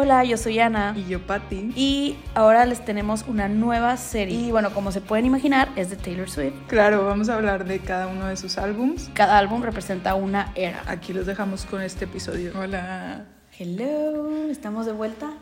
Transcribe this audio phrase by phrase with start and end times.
[0.00, 0.94] Hola, yo soy Ana.
[0.96, 1.72] Y yo, Patty.
[1.74, 4.38] Y ahora les tenemos una nueva serie.
[4.38, 6.54] Y bueno, como se pueden imaginar, es de Taylor Swift.
[6.68, 9.10] Claro, vamos a hablar de cada uno de sus álbums.
[9.12, 10.84] Cada álbum representa una era.
[10.86, 12.52] Aquí los dejamos con este episodio.
[12.56, 13.26] Hola.
[13.58, 15.32] Hello, estamos de vuelta.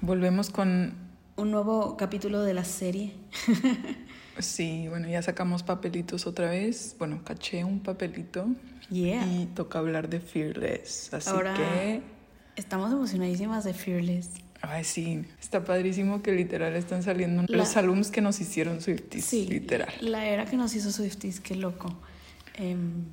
[0.00, 0.94] Volvemos con
[1.36, 3.14] un nuevo capítulo de la serie.
[4.40, 6.96] sí, bueno, ya sacamos papelitos otra vez.
[6.98, 8.44] Bueno, caché un papelito.
[8.90, 9.24] Yeah.
[9.24, 11.14] Y toca hablar de Fearless.
[11.14, 11.54] Así Ahora...
[11.54, 12.21] que
[12.56, 14.30] Estamos emocionadísimas de Fearless.
[14.60, 19.46] Ay, sí, está padrísimo que literal están saliendo los álbums que nos hicieron Swifties, sí,
[19.46, 19.92] literal.
[20.00, 21.92] La era que nos hizo Swifties, qué loco.
[22.54, 23.06] Em,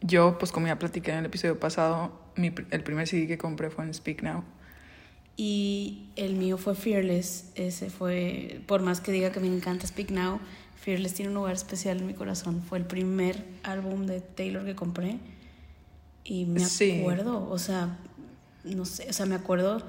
[0.00, 3.70] Yo, pues como ya platiqué en el episodio pasado, mi, el primer CD que compré
[3.70, 4.42] fue en Speak Now.
[5.36, 7.52] Y el mío fue Fearless.
[7.54, 10.40] Ese fue, por más que diga que me encanta Speak Now,
[10.80, 12.62] Fearless tiene un lugar especial en mi corazón.
[12.62, 15.18] Fue el primer álbum de Taylor que compré.
[16.24, 17.98] Y me acuerdo, o sea,
[18.74, 19.82] no sé, o sea, me acuerdo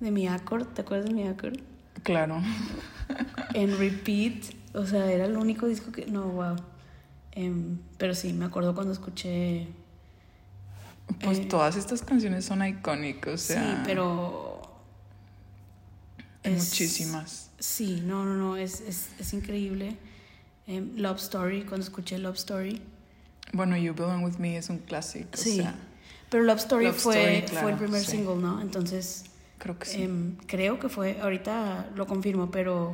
[0.00, 1.58] de mi accord, ¿te acuerdas de mi accord?
[2.02, 2.42] Claro.
[3.54, 6.56] En repeat, o sea, era el único disco que, no, wow.
[7.32, 9.68] Em, pero sí, me acuerdo cuando escuché...
[11.20, 13.62] Pues eh, todas estas canciones son icónicas, o sea...
[13.62, 14.60] Sí, pero...
[16.42, 17.50] Es, muchísimas.
[17.58, 19.96] Sí, no, no, no, es, es, es increíble.
[20.66, 22.82] Em, Love Story, cuando escuché Love Story.
[23.52, 25.60] Bueno, You Belong With Me es un clásico, sí.
[25.60, 25.74] o sea...
[26.36, 28.60] Pero Love Story fue, fue el primer single, ¿no?
[28.60, 29.24] Entonces.
[29.56, 30.02] Creo que sí.
[30.02, 32.92] Em, creo que fue, ahorita lo confirmo, pero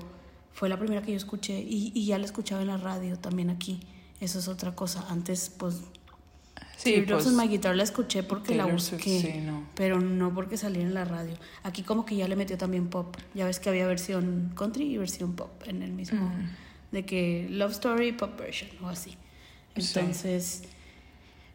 [0.53, 3.51] fue la primera que yo escuché y, y ya la escuchaba en la radio también
[3.51, 3.81] aquí.
[4.21, 5.05] Eso es otra cosa.
[5.09, 5.81] Antes, pues.
[6.77, 10.95] Sí, pues, en My Guitar la escuché porque la busqué, pero no porque saliera en
[10.95, 11.35] la radio.
[11.65, 13.17] Aquí como que ya le metió también pop.
[13.35, 16.31] Ya ves que había versión country y versión pop en el mismo.
[16.93, 19.17] De que Love Story, pop version o así.
[19.75, 20.63] Entonces,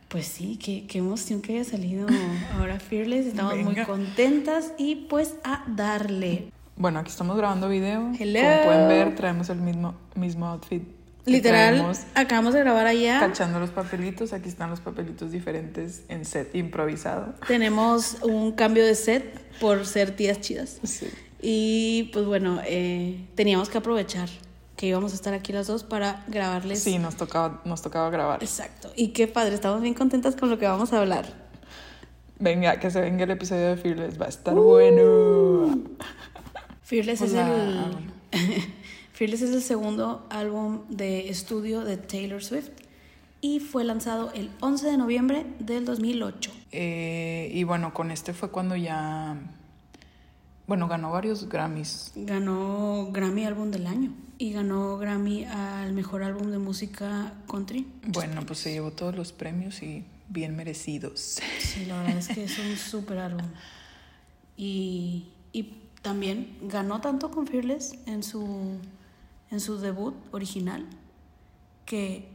[0.08, 2.08] pues sí, qué, qué, emoción que haya salido
[2.56, 3.28] ahora Fearless.
[3.28, 6.52] Estamos muy contentas y pues a darle.
[6.76, 8.12] Bueno, aquí estamos grabando video.
[8.18, 8.40] Hello.
[8.40, 10.84] Como pueden ver, traemos el mismo, mismo outfit.
[11.26, 13.20] Literal, acabamos de grabar allá.
[13.20, 17.34] Cachando los papelitos, aquí están los papelitos diferentes en set improvisado.
[17.48, 20.80] Tenemos un cambio de set por ser tías chidas.
[20.84, 21.08] Sí.
[21.42, 24.30] Y pues bueno, eh, teníamos que aprovechar
[24.78, 26.84] que íbamos a estar aquí las dos para grabarles.
[26.84, 28.42] Sí, nos tocaba, nos tocaba grabar.
[28.44, 28.92] Exacto.
[28.96, 31.26] Y qué padre, estamos bien contentas con lo que vamos a hablar.
[32.40, 35.80] Venga, que se venga el episodio de Fearless, va a estar bueno.
[36.84, 37.96] Fearless es el
[39.14, 42.70] Fearless es el segundo álbum de estudio de Taylor Swift
[43.42, 46.52] y fue lanzado el 11 de noviembre del 2008.
[46.72, 49.38] Eh, y bueno, con este fue cuando ya
[50.68, 52.12] bueno, ganó varios Grammys.
[52.16, 57.88] Ganó Grammy Álbum del Año y ganó Grammy al Mejor Álbum de Música Country.
[58.08, 61.40] Bueno, pues se llevó todos los premios y bien merecidos.
[61.60, 63.48] Sí, la verdad es que es un súper álbum.
[64.56, 68.78] Y, y también ganó tanto con Fearless en su,
[69.52, 70.86] en su debut original
[71.86, 72.28] que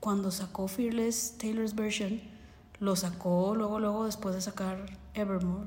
[0.00, 2.20] cuando sacó Fearless Taylor's Version,
[2.78, 4.84] lo sacó luego, luego después de sacar
[5.14, 5.66] Evermore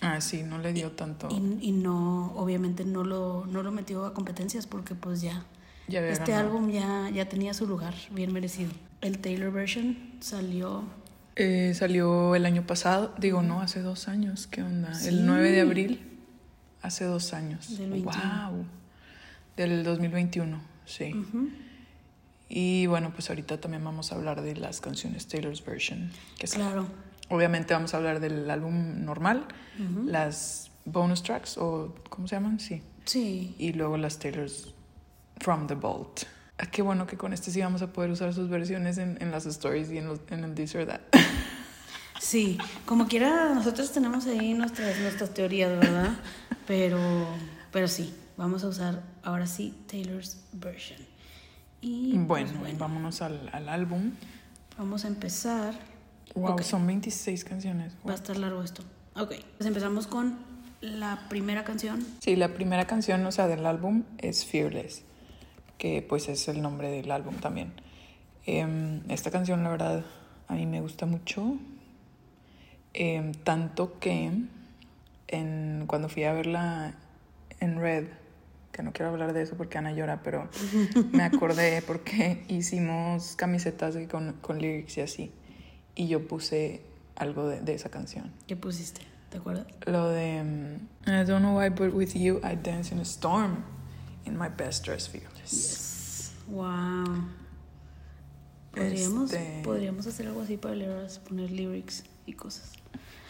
[0.00, 1.28] Ah, sí, no le dio tanto.
[1.30, 5.44] Y, no, obviamente no lo, no lo metió a competencias porque pues ya,
[5.88, 8.70] este álbum ya, ya tenía su lugar, bien merecido.
[9.00, 10.84] El Taylor version salió...
[11.36, 14.92] Eh, salió el año pasado, digo, no, hace dos años, ¿qué onda?
[15.04, 16.18] El 9 de abril,
[16.82, 17.78] hace dos años.
[17.78, 18.50] Del 21.
[18.50, 18.64] ¡Wow!
[19.56, 21.12] Del 2021, sí.
[22.48, 26.10] Y bueno, pues ahorita también vamos a hablar de las canciones Taylor's version.
[26.38, 26.88] Que claro.
[27.30, 29.46] Obviamente vamos a hablar del álbum normal,
[30.04, 32.60] las bonus tracks o ¿cómo se llaman?
[32.60, 32.82] Sí.
[33.04, 33.54] Sí.
[33.58, 34.74] Y luego las Taylor's
[35.38, 36.24] From the Vault.
[36.58, 39.30] Ah, qué bueno que con este sí vamos a poder usar sus versiones en, en
[39.30, 41.00] las stories y en, los, en el this or that.
[42.20, 46.10] Sí, como quiera, nosotros tenemos ahí nuestras, nuestras teorías, ¿verdad?
[46.66, 47.00] Pero,
[47.72, 51.00] pero sí, vamos a usar ahora sí Taylor's version.
[51.80, 54.12] Y pues, bueno, bueno, vámonos al, al álbum.
[54.78, 55.74] Vamos a empezar
[56.34, 57.94] Wow, son 26 canciones.
[58.06, 58.82] Va a estar largo esto.
[59.16, 60.38] Ok, pues empezamos con
[60.80, 62.06] la primera canción.
[62.20, 65.02] Sí, la primera canción, o sea, del álbum es Fearless,
[65.78, 67.72] que pues es el nombre del álbum también.
[68.46, 70.04] Em, esta canción, la verdad,
[70.48, 71.58] a mí me gusta mucho.
[72.92, 74.32] Em, tanto que
[75.28, 76.94] en, cuando fui a verla
[77.58, 78.06] en Red,
[78.72, 80.48] que no quiero hablar de eso porque Ana llora, pero
[81.12, 85.32] me acordé porque hicimos camisetas con, con lyrics y así
[86.00, 86.80] y yo puse
[87.14, 88.32] algo de, de, esa canción.
[88.46, 89.02] ¿Qué pusiste?
[89.28, 89.66] ¿Te acuerdas?
[89.84, 90.76] Lo de um,
[91.06, 93.62] I don't know why, but with you I dance in a storm
[94.24, 95.52] in my best dress fearless.
[95.52, 96.32] Yes.
[96.48, 97.04] Wow.
[98.72, 102.72] Podríamos, Este- podríamos hacer algo así para leer, poner lyrics y cosas.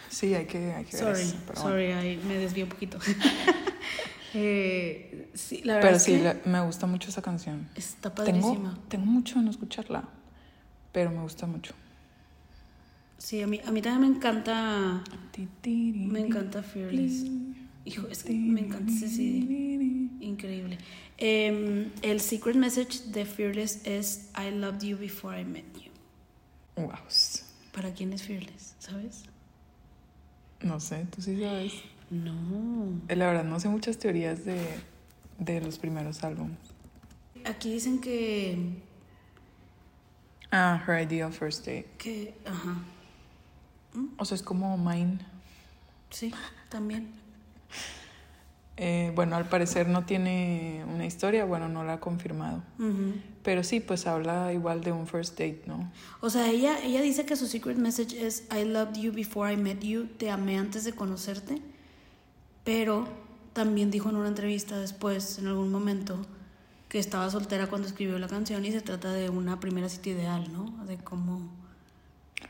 [0.09, 2.99] Sí, hay que, hay que sorry, ver eso, Sorry, me desvío un poquito.
[4.35, 7.69] eh, sí, la verdad pero sí, me gusta mucho esa canción.
[7.75, 8.75] Está padrísima.
[8.75, 10.05] Tengo, tengo mucho en escucharla,
[10.93, 11.75] pero me gusta mucho.
[13.21, 15.05] Sí, a mí, a mí también me encanta.
[15.75, 17.27] Me encanta Fearless.
[17.85, 20.09] Hijo, es que me encanta ese CD.
[20.21, 20.79] Increíble.
[21.19, 25.91] Em, el secret message de Fearless es I loved you before I met you.
[26.77, 26.95] Wow.
[27.73, 28.75] ¿Para quién es Fearless?
[28.79, 29.25] ¿Sabes?
[30.63, 31.75] No sé, tú sí sabes.
[32.09, 33.01] No.
[33.09, 34.65] Eh, la verdad, no sé muchas teorías de,
[35.39, 36.57] de los primeros álbumes.
[37.45, 38.57] Aquí dicen que.
[40.51, 41.87] Ah, Her Ideal First Date.
[41.99, 42.83] Que, ajá.
[44.19, 45.19] O sea, es como Mine.
[46.11, 46.33] Sí,
[46.69, 47.09] también.
[48.83, 52.63] Eh, bueno, al parecer no tiene una historia, bueno, no la ha confirmado.
[53.43, 55.93] Pero sí, pues habla igual de un first date, ¿no?
[56.21, 59.57] O sea, ella, ella dice que su secret message es I loved you before I
[59.59, 61.61] met you, te amé antes de conocerte,
[62.65, 63.07] pero
[63.53, 66.25] también dijo en una entrevista después, en algún momento,
[66.89, 70.51] que estaba soltera cuando escribió la canción y se trata de una primera cita ideal,
[70.53, 70.87] ¿no?
[70.87, 71.60] De cómo...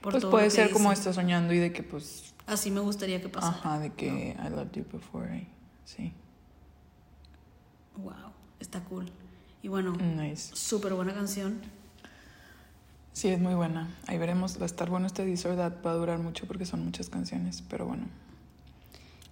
[0.00, 2.34] pues puede ser como está soñando y de que pues...
[2.46, 3.56] Así me gustaría que pasara.
[3.56, 5.46] Ajá, de que I loved you before I...
[5.84, 6.12] Sí.
[7.96, 9.10] Wow, está cool.
[9.62, 10.54] Y bueno, nice.
[10.54, 11.60] súper buena canción.
[13.12, 13.94] Sí, es muy buena.
[14.06, 17.10] Ahí veremos, va a estar bueno este This va a durar mucho porque son muchas
[17.10, 18.06] canciones, pero bueno.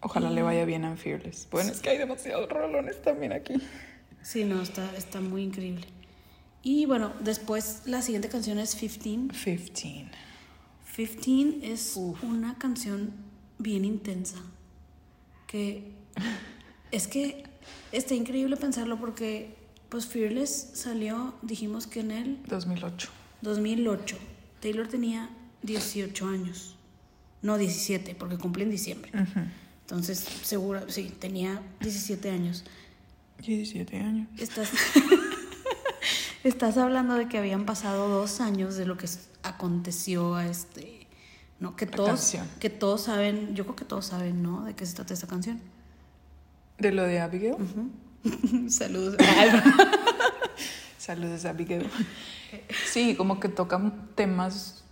[0.00, 1.49] Ojalá le vaya bien a Fearless.
[1.50, 3.55] Bueno, es que hay demasiados rolones también aquí.
[4.22, 5.87] Sí, no, está, está muy increíble.
[6.62, 9.56] Y bueno, después la siguiente canción es 15.
[9.56, 10.06] 15.
[11.06, 13.12] 15 es una canción
[13.58, 14.38] bien intensa.
[15.46, 15.92] Que
[16.90, 17.44] es que
[17.92, 19.54] está increíble pensarlo porque
[19.88, 23.08] pues Fearless salió, dijimos que en el 2008.
[23.42, 24.18] 2008.
[24.60, 25.30] Taylor tenía
[25.62, 26.74] 18 años.
[27.40, 29.12] No, 17, porque cumple en diciembre.
[29.82, 32.64] Entonces, seguro, sí, tenía 17 años.
[33.38, 34.28] 17 años.
[34.36, 34.70] Estás,
[36.44, 39.06] estás hablando de que habían pasado dos años de lo que
[39.48, 41.06] aconteció a este.
[41.60, 41.74] ¿No?
[41.74, 44.64] Que todos, que todos saben, yo creo que todos saben, ¿no?
[44.64, 45.60] De qué se trata esta canción.
[46.78, 47.56] ¿De lo de Abigail?
[48.68, 49.16] Saludos.
[50.98, 51.90] Saludos, Abigail.
[52.86, 54.84] Sí, como que tocan temas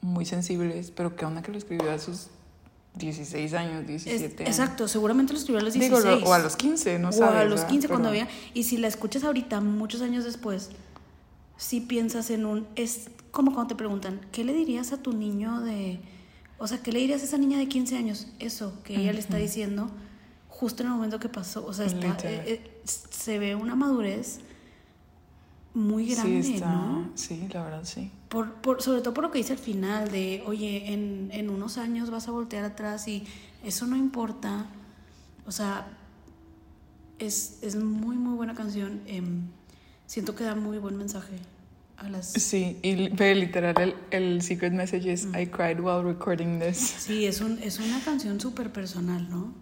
[0.00, 2.28] muy sensibles, pero que onda que lo escribió a sus
[2.94, 4.58] 16 años, 17 años.
[4.58, 6.22] Exacto, seguramente lo escribió a los 16.
[6.24, 7.34] o a los 15, no sabes.
[7.34, 8.28] O a los 15 cuando había.
[8.52, 10.70] Y si la escuchas ahorita, muchos años después,
[11.64, 12.66] si piensas en un.
[12.76, 15.98] Es como cuando te preguntan, ¿qué le dirías a tu niño de.
[16.58, 18.28] O sea, ¿qué le dirías a esa niña de 15 años?
[18.38, 19.90] Eso que ella le está diciendo
[20.48, 21.64] justo en el momento que pasó.
[21.64, 24.40] O sea, está, eh, eh, se ve una madurez
[25.72, 27.10] muy grande, sí, ¿no?
[27.14, 28.10] Sí, la verdad, sí.
[28.28, 31.78] Por, por, sobre todo por lo que dice al final, de, oye, en, en unos
[31.78, 33.24] años vas a voltear atrás y
[33.64, 34.66] eso no importa.
[35.46, 35.86] O sea,
[37.18, 39.00] es, es muy, muy buena canción.
[39.06, 39.46] Em,
[40.06, 41.38] siento que da muy buen mensaje
[41.96, 42.32] a las...
[42.32, 46.76] Sí, y literal el, el secret message es I cried while recording this.
[46.78, 49.54] Sí, es, un, es una canción súper personal, ¿no?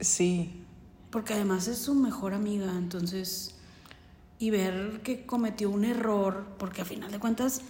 [0.00, 0.62] Sí.
[1.10, 3.54] Porque además es su mejor amiga, entonces.
[4.38, 7.62] Y ver que cometió un error, porque a final de cuentas.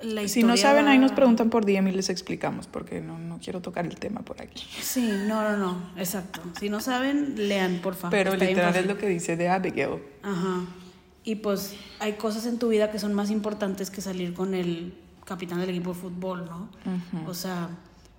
[0.00, 3.18] La historia si no saben, ahí nos preguntan por DM y les explicamos, porque no,
[3.18, 4.64] no quiero tocar el tema por aquí.
[4.80, 6.42] Sí, no, no, no, exacto.
[6.60, 8.10] Si no saben, lean, por favor.
[8.10, 10.02] Pero literal es lo que dice de Abigail.
[10.22, 10.66] Ajá.
[11.24, 14.94] Y pues hay cosas en tu vida que son más importantes que salir con el
[15.24, 16.68] capitán del equipo de fútbol, ¿no?
[17.26, 17.70] O sea,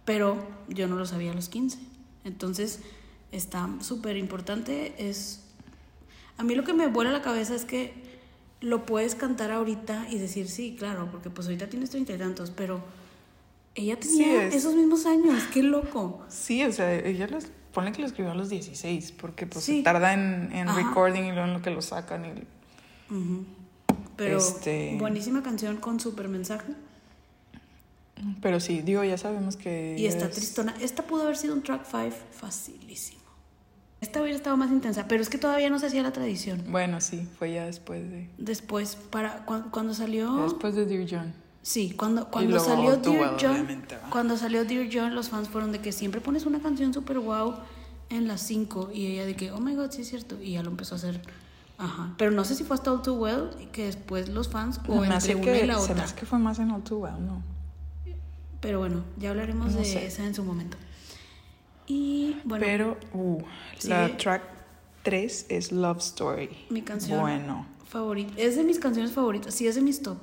[0.05, 1.77] pero yo no lo sabía a los 15.
[2.23, 2.79] Entonces,
[3.31, 4.95] está súper importante.
[4.97, 5.43] Es.
[6.37, 7.93] A mí lo que me vuela la cabeza es que
[8.59, 12.49] lo puedes cantar ahorita y decir sí, claro, porque pues ahorita tienes treinta y tantos,
[12.49, 12.81] pero
[13.75, 16.25] ella tenía esos mismos años, qué loco.
[16.29, 19.83] Sí, o sea, ella los, pone que lo escribió a los 16, porque pues se
[19.83, 22.25] tarda en, en recording y luego en lo que lo sacan.
[22.25, 22.31] Y...
[24.15, 24.97] Pero este...
[24.99, 26.73] buenísima canción con súper mensaje.
[28.41, 29.95] Pero sí, digo, ya sabemos que.
[29.97, 30.75] Y esta tristona.
[30.79, 33.21] Esta pudo haber sido un track 5 facilísimo.
[34.01, 36.63] Esta hubiera estado más intensa, pero es que todavía no se hacía la tradición.
[36.69, 38.29] Bueno, sí, fue ya después de.
[38.37, 40.43] Después, para cuando, salió.
[40.43, 41.33] Después de Dear John.
[41.61, 43.83] Sí, cuando, cuando salió Dear John.
[44.09, 47.55] Cuando salió Dear John, los fans fueron de que siempre pones una canción súper wow
[48.09, 48.91] en las 5.
[48.93, 50.39] Y ella de que, oh my god, sí es cierto.
[50.41, 51.21] Y ya lo empezó a hacer.
[51.77, 52.13] Ajá.
[52.17, 55.03] Pero no sé si fue hasta All Too Well y que después los fans o
[55.03, 56.07] entre una y la otra.
[56.07, 57.43] Se me que fue más en All Too Well, ¿no?
[58.61, 60.77] Pero bueno, ya hablaremos de esa en su momento.
[61.87, 62.65] Y bueno.
[62.65, 63.41] Pero, uh,
[63.83, 64.43] la track
[65.03, 66.49] 3 es Love Story.
[66.69, 67.67] Mi canción bueno.
[67.87, 68.33] favorita.
[68.37, 69.53] Es de mis canciones favoritas.
[69.53, 70.17] Sí, es de mis top.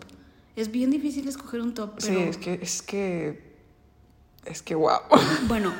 [0.56, 1.94] Es bien difícil escoger un top.
[2.00, 2.14] Pero...
[2.14, 3.56] Sí, es que, es que
[4.44, 4.99] Es que wow.
[5.47, 5.73] Bueno,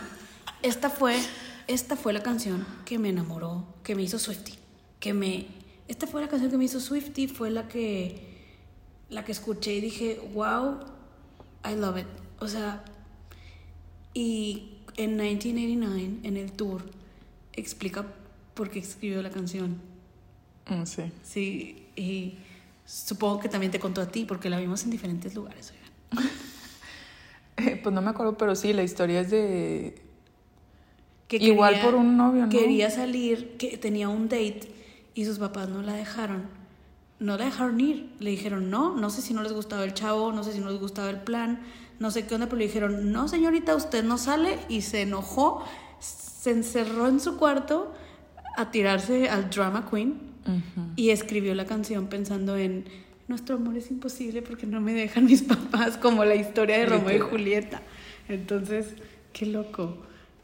[0.62, 1.19] esta fue,
[1.67, 4.55] esta fue la canción que me enamoró, que me hizo Swifty.
[5.00, 5.47] Que me.
[5.89, 8.31] Esta fue la canción que me hizo Swifty, fue la que.
[9.11, 10.79] La que escuché y dije, wow,
[11.65, 12.07] I love it.
[12.39, 12.83] O sea,
[14.15, 16.83] y en 1989, en el tour,
[17.53, 18.07] explica
[18.55, 19.81] por qué escribió la canción.
[20.69, 21.03] Mm, sí.
[21.23, 22.39] Sí, y
[22.87, 25.73] supongo que también te contó a ti, porque la vimos en diferentes lugares,
[27.57, 30.03] eh, pues no me acuerdo, pero sí, la historia es de...
[31.29, 32.49] Que Igual por un novio, ¿no?
[32.51, 34.69] Quería salir, que tenía un date
[35.14, 36.45] y sus papás no la dejaron.
[37.19, 38.11] No la dejaron ir.
[38.19, 40.71] Le dijeron, no, no sé si no les gustaba el chavo, no sé si no
[40.71, 41.61] les gustaba el plan,
[41.99, 45.64] no sé qué onda, pero le dijeron, no señorita, usted no sale y se enojó,
[46.00, 47.95] se encerró en su cuarto
[48.57, 50.33] a tirarse al drama queen
[50.97, 52.85] y escribió la canción pensando en
[53.28, 57.16] nuestro amor es imposible porque no me dejan mis papás, como la historia de Romeo
[57.16, 57.83] y Julieta.
[58.28, 58.95] Entonces,
[59.33, 59.97] qué loco.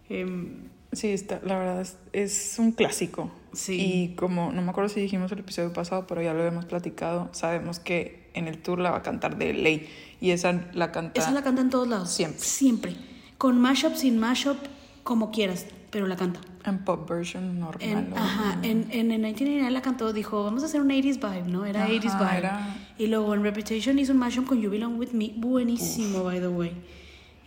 [0.09, 3.31] Em, sí, está, la verdad es, un clásico.
[3.53, 3.81] Sí.
[3.81, 7.29] Y como no me acuerdo si dijimos el episodio pasado, pero ya lo hemos platicado,
[7.33, 9.89] sabemos que en el tour la va a cantar de ley.
[10.21, 11.21] Y esa la canta.
[11.21, 12.11] Esa la canta en todos lados.
[12.11, 12.41] Siempre.
[12.41, 12.97] Siempre.
[13.39, 14.57] Con mashup, sin mashup,
[15.05, 16.41] como quieras, pero la canta.
[16.65, 18.13] En pop version normal.
[18.17, 21.65] ajá, en, en, en 1999 la cantó, dijo, vamos a hacer un 80s vibe, ¿no?
[21.65, 22.51] Era 80s vibe.
[22.99, 26.49] Y luego en Reputation hizo un mashup con You Belong With Me, buenísimo, by the
[26.49, 26.73] way.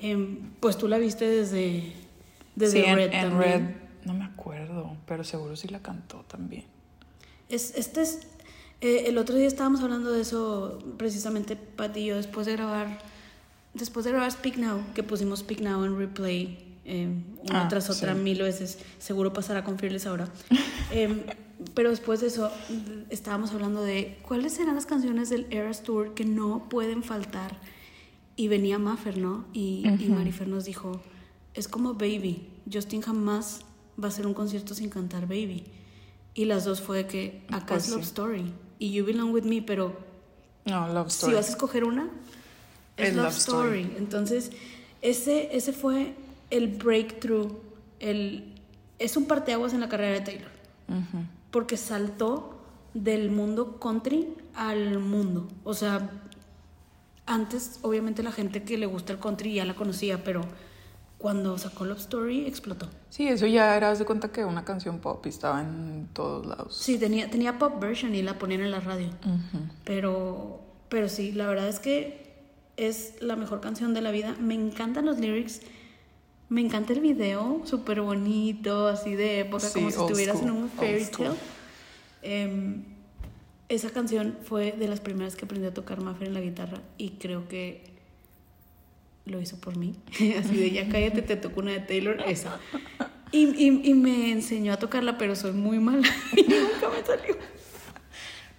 [0.02, 1.94] Em, pues tú la viste desde,
[2.56, 3.62] desde sí, Red en, Red,
[4.06, 6.66] no me acuerdo, pero seguro sí la cantó también.
[7.50, 8.20] Es, este es,
[8.82, 13.00] eh, el otro día estábamos hablando de eso precisamente, Pat y yo, después de grabar,
[13.74, 17.08] después de grabar Speak Now, que pusimos Speak Now en replay eh,
[17.44, 20.28] una ah, tras otra mil veces, seguro pasará con Fearless ahora.
[20.94, 21.22] Em,
[21.74, 22.52] pero después de eso,
[23.10, 27.56] estábamos hablando de cuáles eran las canciones del Eras Tour que no pueden faltar.
[28.36, 29.46] Y venía Maffer, ¿no?
[29.54, 31.02] Y, y Marifer nos dijo,
[31.54, 33.62] es como Baby, Justin jamás
[34.02, 35.66] va a hacer un concierto sin cantar Baby.
[36.34, 39.62] Y las dos fue que acá es pues Love Story y You Belong With Me,
[39.62, 39.98] pero
[40.66, 41.32] no, Love Story.
[41.32, 42.10] si vas a escoger una,
[42.98, 43.94] es, Love, Story.
[43.98, 44.52] Entonces,
[45.02, 46.16] ese, ese fue
[46.50, 47.52] el breakthrough,
[48.00, 48.56] el,
[49.00, 50.52] es un parteaguas en la carrera de Taylor.
[51.52, 52.58] Porque saltó
[52.94, 55.48] del mundo country al mundo.
[55.64, 56.10] O sea,
[57.26, 60.42] antes obviamente la gente que le gusta el country ya la conocía, pero
[61.22, 62.90] cuando sacó Love Story explotó.
[63.10, 66.76] Sí, eso ya era, de cuenta que una canción pop y estaba en todos lados.
[66.76, 69.10] Sí, tenía, tenía pop version y la ponían en la radio.
[69.86, 72.34] pero, pero sí, la verdad es que
[72.76, 74.36] es la mejor canción de la vida.
[74.40, 75.62] Me encantan los lyrics.
[76.50, 81.06] Me encanta el video, súper bonito, así de época, como si estuvieras en un fairy
[81.06, 81.30] tale.
[82.24, 82.84] Em,
[83.70, 87.12] esa canción fue de las primeras que aprendí a tocar Maffer en la guitarra y
[87.12, 88.01] creo que
[89.26, 89.96] lo hizo por mí.
[90.40, 92.60] Así de ya cállate, te tocó una de Taylor, esa.
[93.32, 97.38] Y, y, y, me enseñó a tocarla, pero soy muy mala y nunca me salió.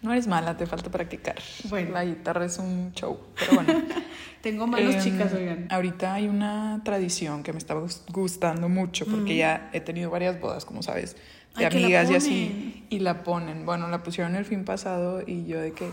[0.01, 1.37] No eres mala, te falta practicar.
[1.69, 1.93] Bueno.
[1.93, 3.83] La guitarra es un show, pero bueno.
[4.43, 5.69] Tengo manos em, chicas, oigan.
[5.71, 7.77] Ahorita hay una tradición que me está
[8.09, 11.17] gustando mucho porque ya he tenido varias bodas, como sabes,
[11.57, 13.65] de amigas y así, y la ponen.
[13.65, 15.91] Bueno, la pusieron el fin pasado y yo de que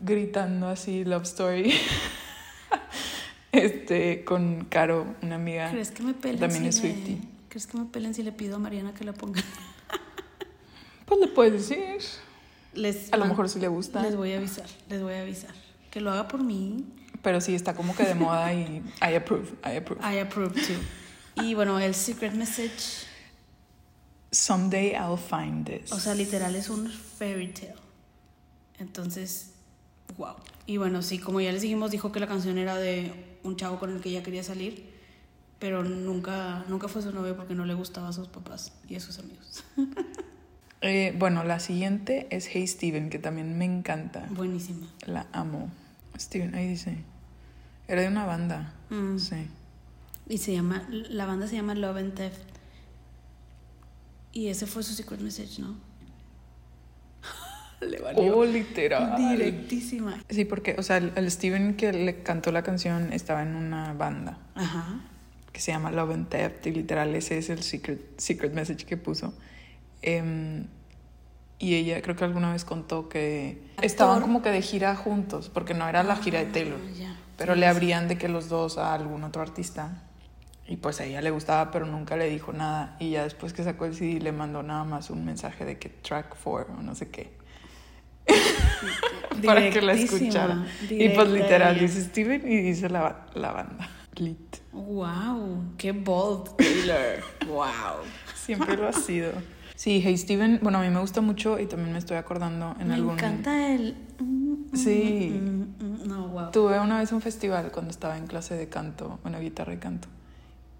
[0.00, 1.72] gritando así, love story.
[3.52, 5.70] Este, con Caro, una amiga.
[5.70, 7.20] ¿Crees que me pelen También es Swifty.
[7.48, 9.42] ¿Crees que me pelen si le pido a Mariana que la ponga?
[11.06, 12.00] pues le puedes decir.
[12.72, 14.02] Les, a lo mejor sí le gusta.
[14.02, 15.54] Les voy a avisar, les voy a avisar.
[15.90, 16.86] Que lo haga por mí.
[17.22, 20.00] Pero sí, está como que de moda y I approve, I approve.
[20.02, 21.42] I approve too.
[21.42, 23.06] Y bueno, el secret message.
[24.30, 25.92] Someday I'll find this.
[25.92, 27.74] O sea, literal es un fairy tale.
[28.78, 29.52] Entonces,
[30.16, 30.36] wow.
[30.64, 33.78] Y bueno, sí, como ya les dijimos, dijo que la canción era de un chavo
[33.78, 34.90] con el que ella quería salir,
[35.58, 39.00] pero nunca, nunca fue su novio porque no le gustaba a sus papás y a
[39.00, 39.64] sus amigos.
[40.84, 44.26] Eh, bueno, la siguiente es Hey Steven, que también me encanta.
[44.30, 44.88] Buenísima.
[45.06, 45.70] La amo.
[46.18, 46.96] Steven, ahí dice.
[47.86, 48.74] Era de una banda.
[48.90, 49.16] Mm.
[49.16, 49.46] Sí.
[50.28, 52.42] Y se llama, la banda se llama Love and Theft.
[54.32, 55.76] Y ese fue su secret message, ¿no?
[57.86, 58.36] Le valió.
[58.36, 59.16] Oh, literal.
[59.16, 60.22] Directísima.
[60.28, 64.38] Sí, porque, o sea, el, Steven que le cantó la canción estaba en una banda.
[64.54, 65.00] Ajá.
[65.52, 66.66] Que se llama Love and Theft.
[66.66, 69.34] Y literal, ese es el secret, secret message que puso.
[70.02, 70.66] Em,
[71.58, 75.74] y ella creo que alguna vez contó que estaban como que de gira juntos, porque
[75.74, 76.78] no era la gira de ah, Taylor.
[77.36, 80.02] Pero le abrían de que los dos a algún otro artista.
[80.66, 82.96] Y pues a ella le gustaba, pero nunca le dijo nada.
[82.98, 85.88] Y ya después que sacó el CD le mandó nada más un mensaje de que
[85.88, 87.32] track 4 o no sé qué.
[89.44, 90.66] para que la escuchara.
[90.88, 93.88] Y pues literal dice Steven y dice la, la banda.
[94.22, 94.60] complete.
[94.72, 97.22] Wow, qué bold Taylor.
[97.46, 98.04] wow.
[98.34, 99.32] Siempre lo ha sido.
[99.74, 102.92] Sí, Hey Steven, bueno, a mí me gusta mucho y también me estoy acordando en
[102.92, 103.16] algún...
[103.16, 103.96] Me encanta el...
[104.74, 105.40] Sí.
[106.06, 106.50] No, wow.
[106.52, 110.08] Tuve una vez un festival cuando estaba en clase de canto, bueno, guitarra y canto,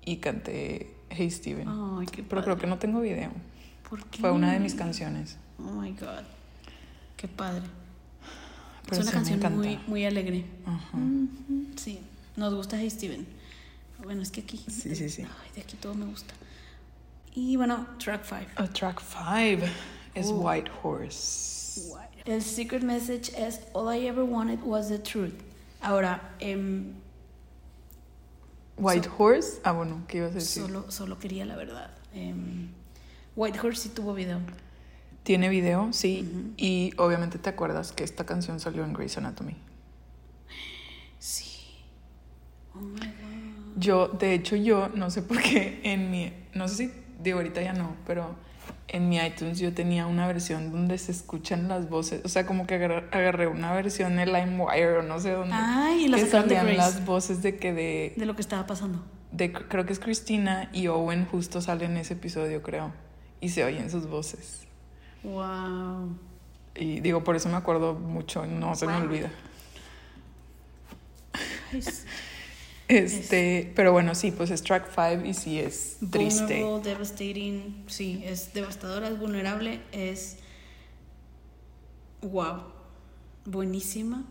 [0.04, 1.68] y canté Hey Steven.
[1.68, 3.30] Ay, qué Pero creo que no tengo video.
[3.88, 4.20] ¿Por qué?
[4.20, 5.36] Fue una de mis canciones.
[5.58, 6.24] Oh my god.
[7.16, 7.62] Qué padre.
[8.90, 10.44] Es una sí, canción muy, muy alegre.
[10.66, 10.98] Ajá.
[11.76, 12.00] Sí,
[12.36, 13.26] nos gusta Hey Steven.
[14.02, 14.58] Bueno, es que aquí.
[14.68, 15.22] Sí, sí, sí.
[15.22, 16.34] Ay, de aquí todo me gusta.
[17.34, 18.62] Y bueno, track 5.
[18.62, 19.66] A track 5
[20.14, 20.26] es.
[20.30, 21.92] White Horse.
[22.24, 25.34] El secret message es All I ever wanted was the truth.
[25.80, 26.94] Ahora, em,
[28.76, 30.62] White Horse, ah, bueno, ¿qué ibas a decir?
[30.62, 31.90] solo, solo quería la verdad.
[32.14, 32.68] Em,
[33.34, 34.40] White Horse sí tuvo video.
[35.22, 39.56] Tiene video, sí, y obviamente te acuerdas que esta canción salió en Grey's Anatomy.
[41.18, 41.76] Sí.
[42.74, 43.76] Oh my god.
[43.76, 47.62] Yo, de hecho, yo no sé por qué en mi, no sé si, digo ahorita
[47.62, 48.34] ya no, pero
[48.88, 52.66] en mi iTunes yo tenía una versión donde se escuchan las voces, o sea, como
[52.66, 55.54] que agarré, una versión de LimeWire o no sé dónde.
[55.56, 56.76] Ay, y la que de salían Grace.
[56.78, 59.02] las voces de que de, De lo que estaba pasando.
[59.30, 62.92] de, creo que es Cristina y Owen justo sale en ese episodio, creo,
[63.40, 64.66] y se oyen sus voces.
[65.22, 66.16] Wow.
[66.74, 69.30] Y digo, por eso me acuerdo mucho, no se me olvida.
[72.88, 76.62] Este, pero bueno, sí, pues es track 5 y sí es triste.
[76.62, 77.84] Vulnerable, devastating.
[77.86, 80.38] Sí, es devastadora, es vulnerable, es.
[82.20, 82.64] Wow.
[83.46, 84.24] Buenísima.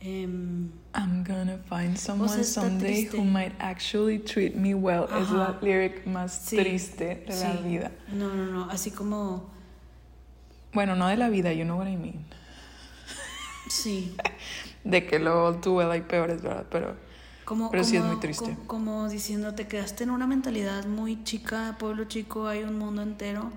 [0.00, 3.16] Em, I'm gonna find someone someday triste.
[3.16, 5.04] who might actually treat me well.
[5.04, 7.92] Es la lyric más Sí, triste de la vida.
[8.12, 8.70] No, no, no.
[8.70, 9.53] Así como.
[10.74, 12.24] Bueno, no de la vida, you know what I mean.
[13.68, 14.14] Sí.
[14.84, 16.66] De que luego tuve hay peores, ¿verdad?
[16.70, 16.96] Pero
[17.46, 18.44] Como, Pero sí es como- muy triste.
[18.44, 23.02] Como, como diciendo, te quedaste en una mentalidad muy chica, pueblo chico, hay un mundo
[23.02, 23.50] entero.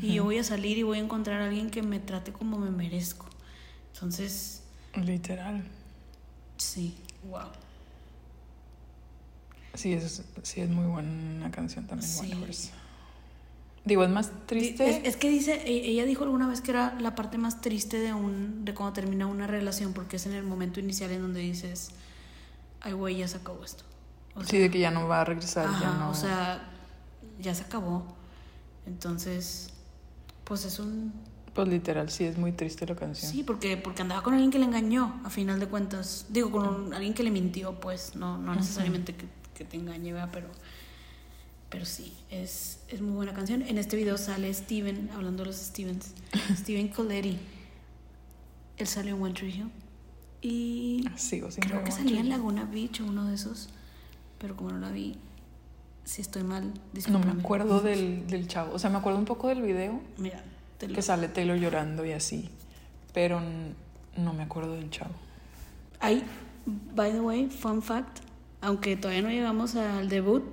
[0.00, 2.56] Y yo voy a salir y voy a encontrar a alguien que me trate como
[2.58, 3.26] me merezco.
[3.92, 4.62] Entonces,
[4.94, 5.62] literal.
[6.56, 6.96] sí,
[7.28, 7.48] wow.
[9.74, 12.70] Sí es, sí es muy buena canción también, Sí.
[13.84, 14.88] Digo, es más triste.
[14.88, 17.98] Es, es que dice, e- ella dijo alguna vez que era la parte más triste
[17.98, 21.40] de un de cuando termina una relación, porque es en el momento inicial en donde
[21.40, 21.90] dices,
[22.80, 23.84] ay güey, ya se acabó esto.
[24.34, 26.10] O sí, de que ya no va a regresar, ya no.
[26.10, 26.70] o sea,
[27.38, 28.04] ya se acabó.
[28.86, 29.70] Entonces,
[30.44, 31.12] pues es un
[31.54, 33.30] pues literal, sí es muy triste la canción.
[33.30, 36.26] sí, porque porque andaba con alguien que le engañó, a final de cuentas.
[36.30, 40.12] Digo, con un- alguien que le mintió, pues, no, no necesariamente que, que te engañe,
[40.12, 40.30] ¿verdad?
[40.32, 40.48] pero
[41.74, 43.62] pero sí, es, es muy buena canción.
[43.62, 46.14] En este video sale Steven, hablando de los Stevens,
[46.56, 47.36] Steven Coletti.
[48.76, 49.70] Él sale en One Tree Hill.
[50.40, 52.28] Y Sigo sin creo que salía en.
[52.28, 53.70] Laguna Beach o uno de esos.
[54.38, 55.16] Pero como no la vi,
[56.04, 57.34] si estoy mal, No discúlpame.
[57.34, 58.72] me acuerdo del, del chavo.
[58.72, 60.00] O sea, me acuerdo un poco del video.
[60.16, 60.44] Mira,
[60.78, 62.48] te lo- que sale Taylor llorando y así.
[63.12, 63.40] Pero
[64.16, 65.14] no me acuerdo del chavo.
[65.98, 66.22] Hay,
[66.94, 68.18] by the way, fun fact,
[68.60, 70.44] aunque todavía no llegamos al debut,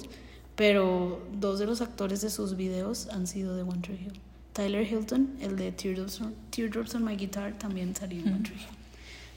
[0.62, 4.20] pero dos de los actores de sus videos han sido de One Tree Hill.
[4.54, 8.58] Tyler Hilton, el de Teardrops on, Teardrops on My Guitar, también salió en One Tree
[8.58, 8.68] Hill.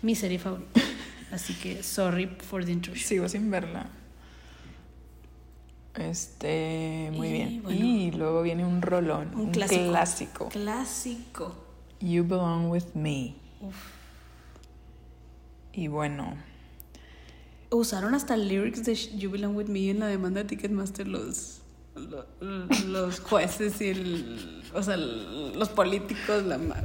[0.03, 0.83] Mi serie favorita.
[1.33, 3.03] Así que, sorry for the intrusion.
[3.09, 3.87] Sigo sin verla.
[5.95, 7.63] Este, muy Y bien.
[7.63, 7.79] bueno.
[7.87, 9.89] y luego viene un rolón, Un un, clásico.
[9.89, 10.49] clásico.
[10.51, 11.55] Clásico.
[12.01, 13.35] You Belong With Me.
[13.63, 13.77] Uf.
[15.73, 16.35] Y bueno,
[17.75, 21.61] Usaron hasta lyrics de You Belong With Me en la demanda de Ticketmaster los,
[21.97, 22.27] lo-
[22.87, 26.85] los, jueces y el, o sea, los políticos, la ma-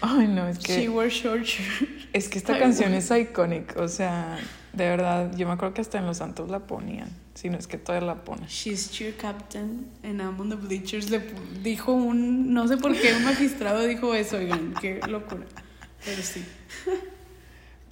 [0.00, 1.88] ay no, es She que, wore short shirt.
[2.12, 3.80] es que esta canción es icónica.
[3.82, 4.38] O sea,
[4.72, 7.08] de verdad, yo me acuerdo que hasta en Los Santos la ponían.
[7.34, 8.46] Si no es que todavía la ponen.
[8.48, 11.22] She's cheer captain en I'm on the bleachers le
[11.62, 15.46] dijo un no sé por qué un magistrado dijo eso, oigan, qué locura.
[16.04, 16.44] Pero sí.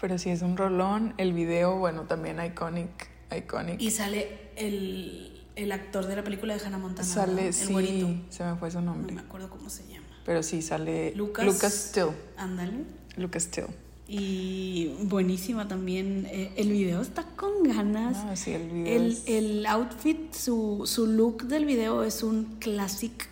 [0.01, 1.15] Pero sí es un rolón.
[1.19, 3.09] El video, bueno, también iconic.
[3.37, 3.81] Iconic.
[3.81, 7.07] Y sale el, el actor de la película de Hannah Montana.
[7.07, 8.09] Sale, el sí, güerito.
[8.31, 9.15] se me fue su No nombre.
[9.15, 10.07] me acuerdo cómo se llama.
[10.25, 11.45] Pero sí, sale Lucas.
[11.45, 12.11] Lucas Still.
[12.37, 12.85] Ándale.
[13.17, 13.67] Lucas Still.
[14.07, 16.27] Y buenísima también.
[16.31, 18.25] eh, el video está con ganas.
[18.25, 22.57] No, sí, el video El, es- el outfit, su, su look del video es un
[22.59, 23.29] classic.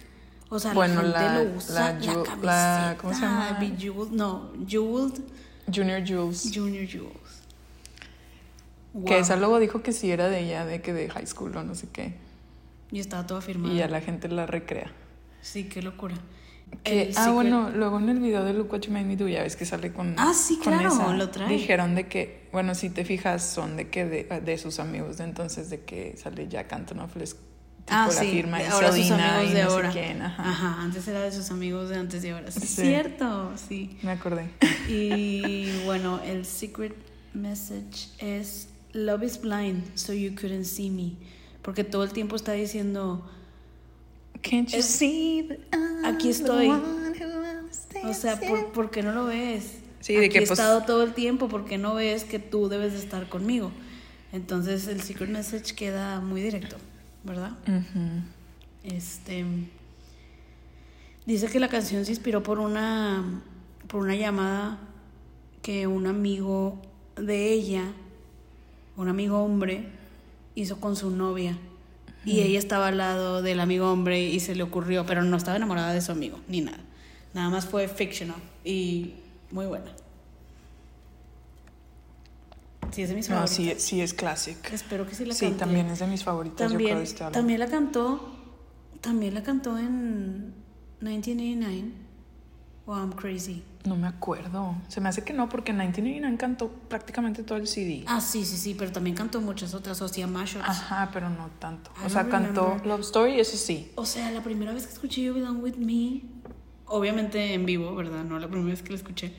[0.49, 1.99] O sea, Bueno, la gente la- lo usa.
[1.99, 3.57] la La, ¿cómo se llama?
[3.59, 5.15] Bejeweled, no, Jeweled
[5.73, 6.51] Junior Jules.
[6.55, 7.43] Junior Jewels.
[9.05, 11.63] Que esa luego dijo que sí era de ella, de que de high school o
[11.63, 12.15] no sé qué.
[12.91, 13.75] Y estaba toda firmada.
[13.75, 14.91] Y ya la gente la recrea.
[15.43, 16.15] Sí, qué locura.
[17.17, 19.57] ah, bueno, luego en el video de Look What You Made Me Do, ya ves
[19.57, 20.15] que sale con.
[20.19, 21.49] Ah, sí, claro, lo trae.
[21.49, 25.69] Dijeron de que, bueno, si te fijas, son de que de, sus amigos de entonces,
[25.69, 27.37] de que sale Jack Antonoff, les
[27.87, 29.89] tipo ah, la firma y ahora sus amigos de ahora.
[30.39, 30.83] Ajá.
[30.83, 32.51] antes era de sus amigos de antes y ahora.
[32.51, 33.97] Sí, cierto, sí.
[34.03, 34.51] Me acordé.
[34.89, 36.95] Y bueno, el secret
[37.33, 41.17] message es Love is blind, so you couldn't see me.
[41.63, 43.29] Porque todo el tiempo está diciendo
[44.43, 45.49] Can't you see
[46.05, 46.71] aquí estoy.
[48.05, 48.39] O sea,
[48.73, 49.79] ¿por, qué no lo ves?
[50.01, 52.93] Sí, de que he pues estado todo el tiempo, porque no ves que tú debes
[52.93, 53.73] de estar conmigo?
[54.33, 56.77] Entonces el secret message queda muy directo,
[57.27, 57.53] ¿verdad?
[58.85, 59.45] Este
[61.27, 63.43] dice que la canción se inspiró por una
[63.89, 64.79] por una llamada
[65.63, 66.81] que un amigo
[67.17, 67.83] de ella,
[68.97, 69.89] un amigo hombre,
[70.55, 71.59] hizo con su novia
[72.25, 75.57] y ella estaba al lado del amigo hombre y se le ocurrió, pero no estaba
[75.57, 76.81] enamorada de su amigo, ni nada.
[77.35, 79.15] Nada más fue fictional y
[79.51, 79.91] muy buena.
[82.97, 83.55] Sí, es de mis favoritas.
[83.55, 84.73] sí, sí, es classic.
[84.73, 85.49] Espero que sí la cante.
[85.51, 86.67] Sí, también es de mis favoritas.
[86.67, 88.35] También, yo creo, también la cantó,
[89.03, 90.55] también la cantó en
[91.03, 91.91] 1989.
[92.87, 93.63] Wow, I'm crazy.
[93.85, 94.77] No me acuerdo.
[94.89, 98.05] Se me hace que no, porque en 1989 cantó prácticamente todo el CD.
[98.07, 100.65] Ah, sí, sí, sí, pero también cantó muchas otras, o sea, mashups.
[100.67, 101.91] Ajá, pero no tanto.
[102.03, 103.93] o sea, cantó Love Story, eso sí.
[103.97, 106.23] O sea, la primera vez que escuché You Belong With Me,
[106.87, 108.25] obviamente en vivo, ¿verdad?
[108.25, 109.35] No la primera vez que la escuché,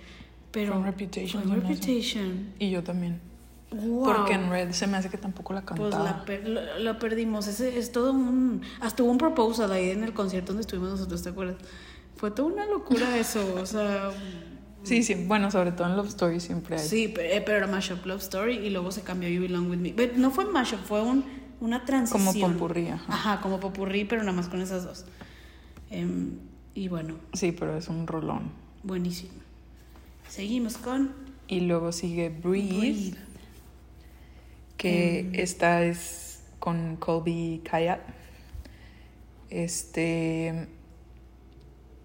[0.51, 0.73] pero...
[0.73, 1.41] From Reputation.
[1.41, 2.53] From Reputation.
[2.59, 3.26] Y yo también.
[3.71, 4.05] Wow.
[4.05, 6.23] Porque en Red se me hace que tampoco la cantaba.
[6.25, 7.47] Pues la, perdimos.
[7.47, 8.61] Ese, es todo un...
[8.79, 11.57] Hasta hubo un proposal ahí en el concierto donde estuvimos nosotros, ¿te acuerdas?
[12.15, 14.11] Fue toda una locura eso, o sea...
[14.83, 16.87] Sí, sí, bueno, sobre todo en Love Story siempre hay.
[16.87, 19.93] Sí, pero, eh, era Mashup Love Story y luego se cambió You Belong With Me.
[19.93, 21.25] Pero no fue Mashup, fue un,
[21.59, 22.23] una transición.
[22.33, 22.87] Como popurrí.
[22.87, 23.41] Ajá.
[23.41, 25.05] como popurrí, pero nada más con esas dos.
[25.89, 26.37] Em,
[26.73, 27.15] y bueno.
[27.33, 28.51] Sí, pero es un rolón.
[28.83, 29.33] Buenísimo.
[30.29, 31.11] Seguimos con...
[31.49, 33.17] Y luego sigue Breathe,
[34.77, 35.35] que em.
[35.35, 37.99] esta es con Colby Kayat.
[39.49, 40.67] Este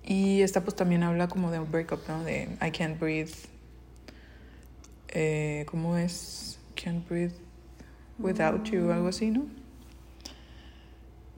[0.04, 2.24] y esta pues también habla como de un breakup, ¿no?
[2.24, 3.34] De I can't breathe.
[5.08, 6.58] Eh, ¿Cómo es?
[6.74, 7.34] Can't breathe
[8.18, 9.46] without you, algo así, ¿no?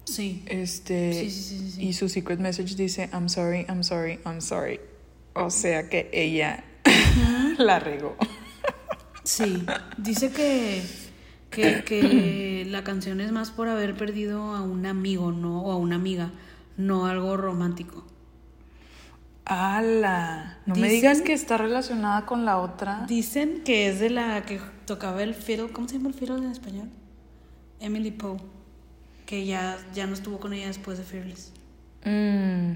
[0.04, 0.44] Sí.
[0.46, 4.80] Este, sí, sí, sí, y su secret message dice, I'm sorry, I'm sorry, I'm sorry.
[5.34, 6.64] O sea que ella
[7.58, 8.16] la regó.
[9.24, 9.64] Sí,
[9.96, 10.82] dice que,
[11.54, 15.62] que, que la canción es más por haber perdido a un amigo, ¿no?
[15.62, 16.30] O a una amiga,
[16.76, 18.04] no algo romántico.
[19.46, 20.58] ¡Hala!
[20.64, 23.04] No me digas que está relacionada con la otra.
[23.06, 25.70] Dicen que es de la que tocaba el fiddle.
[25.70, 26.88] ¿Cómo se llama el fiddle en español?
[27.80, 28.38] Emily Poe.
[29.26, 31.52] Que ya, ya no estuvo con ella después de Fearless.
[32.04, 32.72] Mm.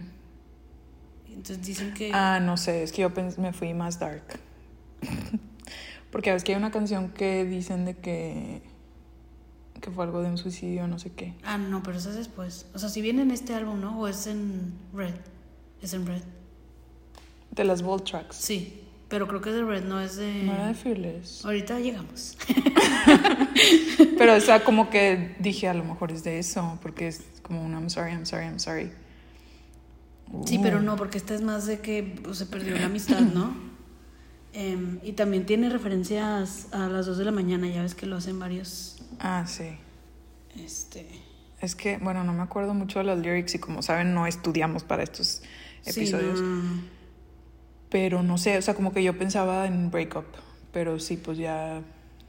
[1.28, 2.10] Entonces dicen que.
[2.12, 4.24] Ah, no sé, es que yo me fui más dark.
[6.10, 8.62] Porque ves que hay una canción que dicen de que.
[9.80, 11.34] que fue algo de un suicidio, no sé qué.
[11.44, 12.66] Ah, no, pero eso es después.
[12.74, 14.00] O sea, si viene en este álbum, ¿no?
[14.00, 15.14] O es en Red.
[15.82, 16.22] Es en Red.
[17.50, 18.36] De las Bold Tracks.
[18.36, 20.42] Sí, pero creo que es de Red, no es de.
[20.44, 21.44] No era de Fearless.
[21.44, 22.36] Ahorita llegamos.
[24.18, 27.64] pero, o sea, como que dije, a lo mejor es de eso, porque es como
[27.64, 28.90] un I'm sorry, I'm sorry, I'm sorry.
[30.44, 33.67] Sí, pero no, porque esta es más de que pues, se perdió la amistad, ¿no?
[34.58, 38.16] Em, y también tiene referencias a las 2 de la mañana, ya ves que lo
[38.16, 38.96] hacen varios.
[39.20, 39.68] Ah, sí.
[40.58, 41.06] Este.
[41.60, 44.82] Es que, bueno, no me acuerdo mucho de los lyrics y como saben, no estudiamos
[44.82, 45.42] para estos
[45.84, 46.42] episodios.
[47.88, 50.26] Pero no sé, o sea, como que yo pensaba en breakup,
[50.72, 51.80] pero sí, pues ya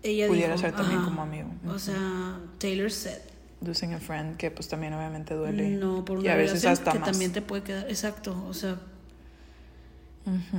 [0.04, 1.50] Ella pudiera ser también como amigo.
[1.68, 3.22] O sea, Taylor said.
[3.62, 5.72] Losing a friend, que pues también obviamente duele.
[5.72, 8.80] No, por una y a veces hasta que también te puede quedar, exacto, o sea.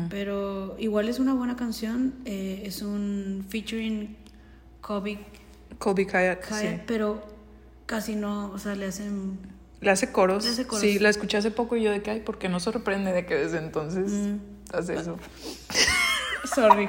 [0.08, 4.16] Pero igual es una buena canción, eh, es un featuring
[4.80, 5.18] Kobe.
[5.78, 6.80] Kobe Kayat, sí.
[6.86, 7.22] pero
[7.86, 9.38] casi no, o sea, le hacen
[9.80, 10.44] le hace coros.
[10.78, 13.24] Sí, la escuché hace poco y yo de que, ay, ¿por qué no sorprende de
[13.24, 14.36] que desde entonces mm.
[14.74, 15.18] hace eso?
[16.54, 16.88] Sorry.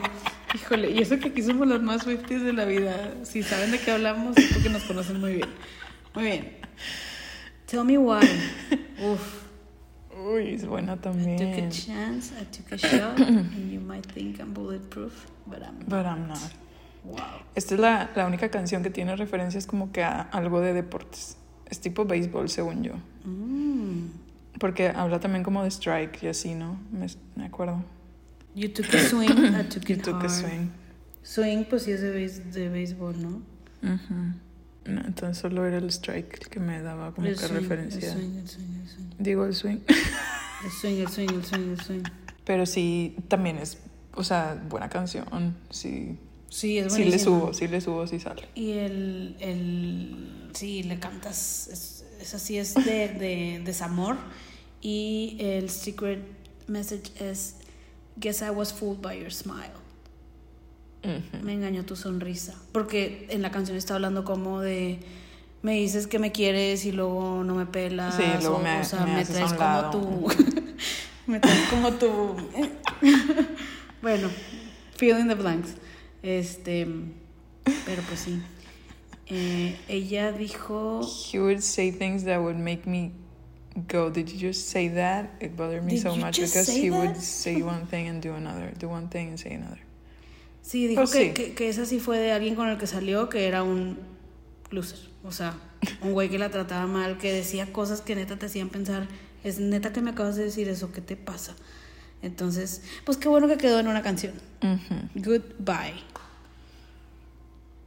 [0.53, 3.13] Híjole, y eso que aquí somos los más Swifties de la vida.
[3.23, 5.49] Si saben de qué hablamos es porque nos conocen muy bien.
[6.13, 6.57] Muy bien.
[7.65, 8.19] Tell me why.
[9.01, 9.40] Uf.
[10.25, 11.35] Uy, es buena también.
[11.35, 15.59] I took a chance, I took a shot, and you might think I'm bulletproof, but
[15.59, 15.89] I'm not.
[15.89, 16.51] But I'm not.
[17.03, 17.41] Wow.
[17.55, 21.37] Esta es la, la única canción que tiene referencias como que a algo de deportes.
[21.69, 22.93] Es tipo béisbol, según yo.
[23.23, 24.09] Mm.
[24.59, 26.79] Porque habla también como de strike y así, ¿no?
[26.91, 27.83] Me, me acuerdo.
[28.53, 30.69] You took a swing, I took it you took a swing.
[31.23, 33.41] Swing, pues sí es de, de béisbol, ¿no?
[34.85, 38.13] No, entonces solo era el strike el que me daba como que referencia.
[38.13, 39.05] El swing, el swing, el swing.
[39.19, 39.77] Digo el swing.
[40.63, 42.03] El swing, el swing, el swing, el swing.
[42.45, 43.77] Pero sí, también es,
[44.15, 45.55] o sea, buena canción.
[45.69, 46.17] Sí.
[46.49, 48.49] Sí, es Sí le subo, sí le subo, sí sale.
[48.55, 54.17] Y el, el sí, le cantas, es, es así, es de, de desamor.
[54.81, 56.19] Y el secret
[56.67, 57.55] message es,
[58.17, 59.80] guess I was fooled by your smile.
[61.43, 62.55] Me engañó tu sonrisa.
[62.71, 64.99] Porque en la canción está hablando como de
[65.61, 68.15] me dices que me quieres y luego no me pelas.
[68.15, 70.27] Sí, luego me, o sea, me, me, traes como tu.
[71.27, 72.35] me traes como tu.
[74.01, 74.29] bueno,
[74.95, 75.75] fill in the blanks.
[76.23, 76.87] Este.
[77.85, 78.41] Pero pues sí.
[79.27, 81.01] Eh, ella dijo.
[81.31, 83.11] He would say things that would make me
[83.87, 85.29] go, Did you just say that?
[85.39, 86.97] It bothered me Did so much because he that?
[86.97, 89.79] would say one thing and do another, do one thing and say another.
[90.71, 91.33] Sí, dijo Pues que, sí.
[91.33, 93.97] Que, que esa sí fue de alguien con el que salió, que era un
[94.69, 94.99] loser.
[95.25, 95.53] O sea,
[96.01, 99.07] un güey que la trataba mal, que decía cosas que neta te hacían pensar,
[99.43, 101.55] es neta que me acabas de decir eso, ¿qué te pasa?
[102.21, 104.33] Entonces, pues qué bueno que quedó en una canción.
[105.15, 106.01] Goodbye.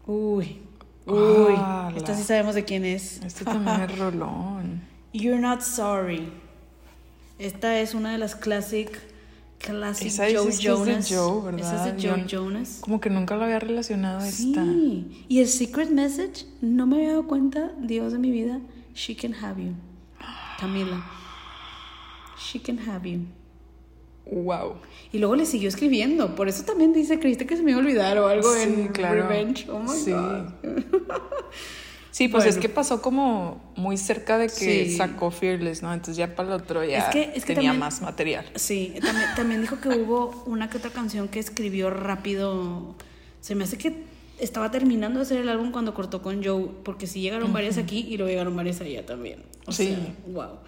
[0.06, 0.60] Uy.
[1.06, 1.54] Uy.
[1.56, 3.22] Ah, Esta la- sí sabemos de quién es.
[3.24, 4.82] Este también es rolón.
[5.14, 6.28] You're not sorry.
[7.38, 9.00] Esta es una de las classic
[9.58, 11.08] classic Esa Joe dices que es de Jonas.
[11.12, 11.60] Joe, ¿verdad?
[11.74, 12.78] Esa es de Joe Yo- Jonas.
[12.80, 14.62] Como que nunca lo había relacionado a esta.
[14.64, 15.24] Sí.
[15.28, 18.60] Y el secret message, no me había dado cuenta, Dios de mi vida,
[18.94, 19.72] she can have you.
[20.60, 21.04] Camila.
[22.38, 23.20] She can have you.
[24.26, 24.76] Wow.
[25.12, 26.34] Y luego le siguió escribiendo.
[26.34, 28.88] Por eso también dice, creíste que se me iba a olvidar o algo Sí, en
[28.88, 29.28] claro.
[29.28, 29.66] Revenge.
[29.70, 30.12] Oh my Sí.
[30.12, 30.46] God.
[32.14, 34.96] Sí, pues es que pasó como muy cerca de que Sí.
[34.96, 35.92] sacó Fearless, ¿no?
[35.92, 38.46] Entonces ya para el otro ya Es que- es que tenía también- más material.
[38.54, 42.94] Sí, también, también dijo que hubo una que otra canción que escribió rápido.
[43.40, 44.04] Se me hace que
[44.38, 48.06] estaba terminando de hacer el álbum cuando cortó con Joe, porque sí llegaron varias aquí
[48.08, 49.42] y luego llegaron varias allá también.
[49.66, 49.86] O Sí.
[49.88, 50.58] sea, wow.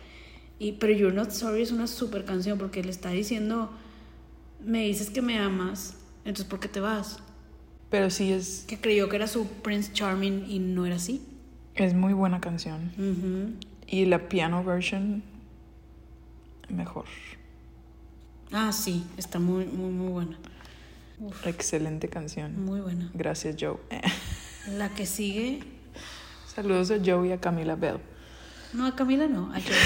[0.58, 3.70] Y, pero You're Not Sorry es una super canción porque le está diciendo,
[4.64, 7.18] me dices que me amas, entonces ¿por qué te vas?
[7.88, 11.22] Pero sí es, Que creyó que era su Prince Charming y no era así.
[11.76, 12.92] Es muy buena canción.
[13.86, 15.22] Y la piano version,
[16.68, 17.06] mejor.
[18.52, 20.38] Ah, sí, está muy, muy, muy buena.
[21.44, 22.64] Excelente canción.
[22.64, 23.10] Muy buena.
[23.14, 23.78] Gracias, Joe.
[24.76, 25.60] La que sigue
[26.56, 27.98] Saludos a Joe y a Camila Bell.
[28.72, 29.76] No, a Camila no, a Joe.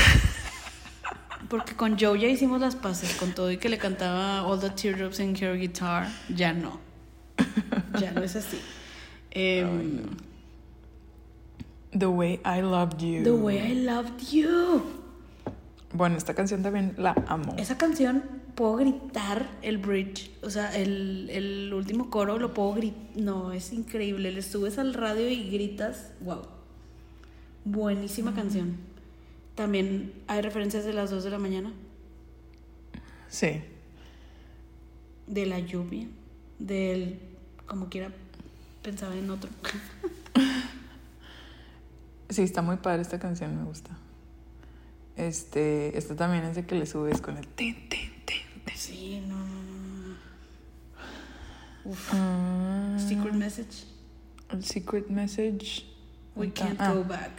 [1.49, 4.71] Porque con Joe ya hicimos las paces, con todo y que le cantaba All the
[4.71, 6.79] Teardrops in Her Guitar, ya no.
[7.99, 8.61] Ya no es así.
[9.33, 10.03] Em,
[11.99, 13.23] The Way I Loved You.
[13.25, 14.83] the Way I Loved You.
[15.93, 17.57] Bueno, esta canción también la amo.
[17.59, 18.23] Esa canción
[18.55, 23.01] puedo gritar el bridge, o sea, el, el último coro lo puedo gritar.
[23.17, 24.31] No, es increíble.
[24.31, 26.43] Le subes al radio y gritas, wow.
[27.65, 28.77] Buenísima canción.
[29.57, 31.73] También hay referencias de las 2 de la mañana.
[33.29, 33.61] Sí.
[35.27, 36.07] de la lluvia,
[36.59, 37.21] del
[37.67, 38.11] como quiera
[38.83, 39.51] pensaba en otro.
[42.31, 43.91] Sí, está muy padre esta canción, me gusta.
[45.17, 48.77] Este, esta también es de que le subes con el tin, tin, tin, tin.
[48.77, 50.17] Sí, no, no, no.
[51.85, 52.11] Uf.
[52.13, 53.85] Ah, Secret message.
[54.51, 55.87] el secret message.
[56.37, 57.33] We can't ah, go back.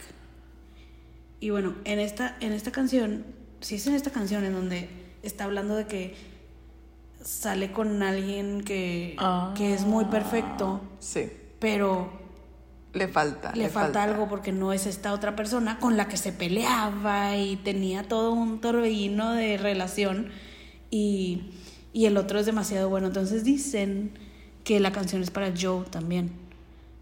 [1.40, 3.24] Y bueno, en esta, en esta canción,
[3.60, 4.88] sí es en esta canción en donde
[5.22, 6.14] está hablando de que
[7.24, 12.21] sale con alguien que, ah, que es muy perfecto, Sí, pero
[12.92, 13.52] le falta.
[13.54, 17.56] le falta, algo porque no es esta otra persona con la que se peleaba y
[17.56, 20.28] tenía todo un torbellino de relación
[20.90, 21.50] y,
[21.92, 23.06] y el otro es demasiado bueno.
[23.06, 24.12] Entonces dicen
[24.64, 26.32] que la canción es para Joe también,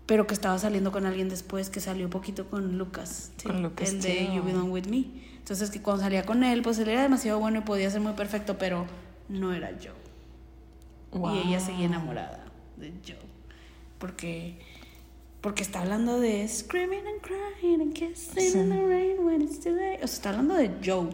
[0.06, 3.48] pero que estaba saliendo con alguien después que salió poquito con Lucas, ¿sí?
[3.48, 4.34] Con Lucas, el de.
[4.34, 5.06] You Belong With Me.
[5.38, 8.12] Entonces que cuando salía con él, pues él era demasiado bueno y podía ser muy
[8.12, 8.86] perfecto, pero
[9.28, 9.90] no era Joe.
[11.12, 11.34] Wow.
[11.34, 12.44] Y ella seguía enamorada
[12.76, 13.16] de Joe.
[13.98, 14.60] Porque,
[15.40, 19.70] porque está hablando de screaming and crying and kissing in the rain when it's too
[19.74, 20.00] late.
[20.02, 21.08] O sea, está hablando de Joe.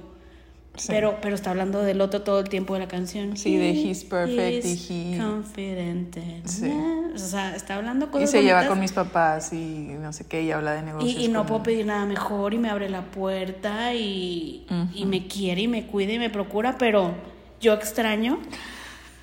[0.77, 0.89] Sí.
[0.89, 3.35] Pero, pero está hablando del otro todo el tiempo de la canción.
[3.39, 6.71] Sí, de He he's perfect y is he- confident Sí.
[7.15, 9.57] O sea, está hablando Y cosas se lleva con mis papás y
[9.99, 11.15] no sé qué, y habla de negocios.
[11.19, 15.07] Y, y no con- puedo pedir nada mejor y me abre la puerta y, y
[15.07, 17.15] me quiere y me cuida y me procura, pero
[17.59, 18.39] yo extraño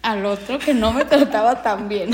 [0.03, 2.11] al otro que no me trataba tan bien.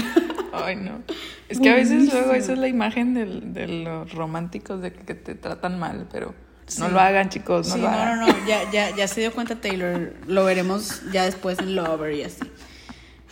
[0.54, 1.02] Ay, no.
[1.50, 5.16] Es que a veces luego esa es la imagen del- de los románticos de que,
[5.16, 6.34] te tratan mal, pero
[6.80, 8.20] no lo hagan, chicos, no sí, lo no, hagan.
[8.20, 12.14] no, no, ya, ya, ya se dio cuenta Taylor, lo veremos ya después en Lover
[12.14, 12.42] y así.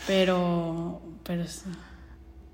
[0.08, 1.64] Pero, pero sí.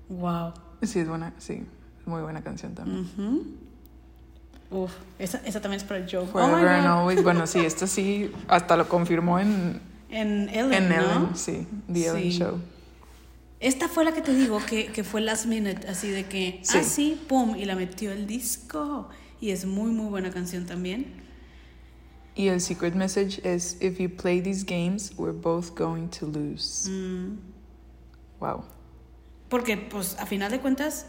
[0.08, 0.52] Wow.
[0.82, 1.64] Sí, es buena, sí,
[2.00, 3.00] es muy buena canción también.
[3.16, 3.46] Ujú.
[4.70, 6.26] Uf, esa, esa también es para Joe.
[6.26, 7.22] Forever oh and Always.
[7.22, 9.80] Bueno, sí, esto sí, hasta lo confirmó en...
[10.14, 11.66] En Ellen, En Ellen, sí.
[11.92, 12.60] The Ellen Show.
[13.58, 16.78] Esta fue la que te digo que, que fue last minute, así de que, sí.
[16.78, 19.08] así, ah, pum, y la metió el disco.
[19.40, 21.06] Y es muy, muy buena canción también.
[22.36, 26.88] Y el secret message es: If you play these games, we're both going to lose.
[26.88, 27.38] Mm.
[28.38, 28.64] Wow.
[29.48, 31.06] Porque, pues, a final de cuentas,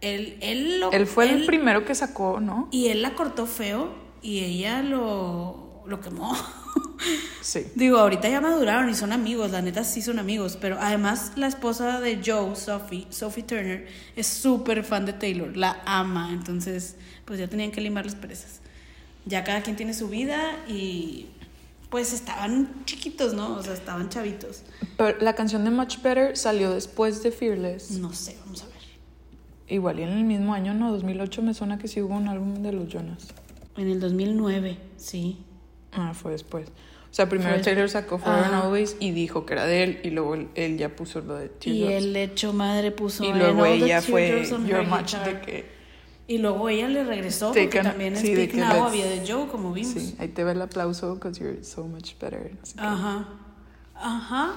[0.00, 0.92] él, él lo.
[0.92, 2.68] Él fue el primero que sacó, ¿no?
[2.70, 6.32] Y él la cortó feo y ella lo, lo quemó.
[7.40, 7.66] Sí.
[7.74, 11.46] Digo, ahorita ya maduraron y son amigos, la neta sí son amigos, pero además la
[11.46, 17.38] esposa de Joe, Sophie, Sophie Turner, es súper fan de Taylor, la ama, entonces pues
[17.38, 18.60] ya tenían que limar las presas.
[19.26, 21.26] Ya cada quien tiene su vida y
[21.90, 23.54] pues estaban chiquitos, ¿no?
[23.54, 24.62] O sea, estaban chavitos.
[24.96, 27.92] Pero la canción de Much Better salió después de Fearless.
[27.92, 28.74] No sé, vamos a ver.
[29.68, 30.92] Igual y en el mismo año, ¿no?
[30.92, 33.28] 2008 me suena que sí hubo un álbum de los Jonas.
[33.76, 35.38] En el 2009, sí.
[35.96, 36.68] Ah, fue después.
[36.68, 40.10] O sea, primero Taylor sacó Forever and Always y dijo que era de él y
[40.10, 41.90] luego él, ya puso lo de Teardrops.
[41.90, 45.76] Y el hecho madre puso Y luego ella fue Your Much de que
[46.28, 49.92] y luego ella le regresó porque también sí, Speak Now había de Joe, como vimos.
[49.92, 52.50] Sí, ahí te ve el aplauso because you're so much better.
[52.78, 53.28] Ajá.
[53.94, 54.54] Ajá.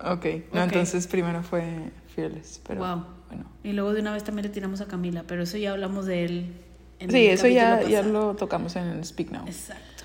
[0.12, 3.04] ok, no, entonces primero fue Fearless, pero wow.
[3.28, 3.44] bueno.
[3.62, 6.24] Y luego de una vez también le tiramos a Camila, pero eso ya hablamos de
[6.24, 6.54] él.
[7.02, 9.44] En sí, eso ya, ya lo tocamos en el Speak Now.
[9.46, 10.04] Exacto.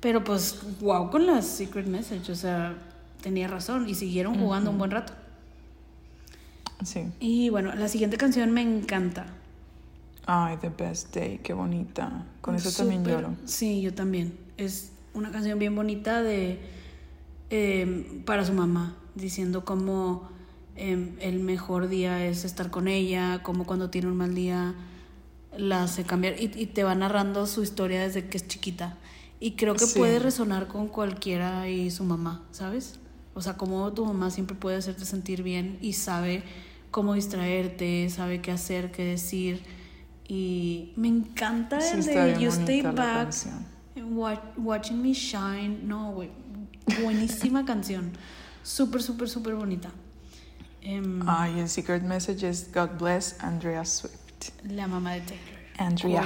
[0.00, 2.74] Pero pues, wow, con la Secret Message, o sea,
[3.20, 5.12] tenía razón y siguieron jugando un buen rato.
[6.84, 7.04] Sí.
[7.20, 9.26] Y bueno, la siguiente canción me encanta.
[10.24, 12.24] Ay, The Best Day, qué bonita.
[12.40, 13.36] Con eso también lloro.
[13.44, 14.34] Sí, yo también.
[14.56, 16.60] Es una canción bien bonita de
[17.50, 20.30] em, para su mamá, diciendo cómo
[20.76, 24.74] em, el mejor día es estar con ella, cómo cuando tiene un mal día
[25.56, 28.96] la hace cambiar y, te va narrando su historia desde que es chiquita.
[29.40, 33.00] Y creo que puede resonar con cualquiera y su mamá, ¿sabes?
[33.34, 36.44] O sea, como tu mamá siempre puede hacerte sentir bien y sabe
[36.90, 39.62] cómo distraerte, sabe qué hacer, qué decir.
[40.28, 43.34] Y me encanta el de You Stay Back,
[44.56, 45.80] Watching Me Shine.
[45.82, 46.30] No, güey,
[47.02, 48.12] buenísima canción.
[48.62, 49.90] Súper, súper, súper bonita.
[50.84, 54.21] Um, Ay, el secret message es God bless Andrea Swift.
[54.64, 55.62] La mamá de Taylor.
[55.78, 56.22] Andrea.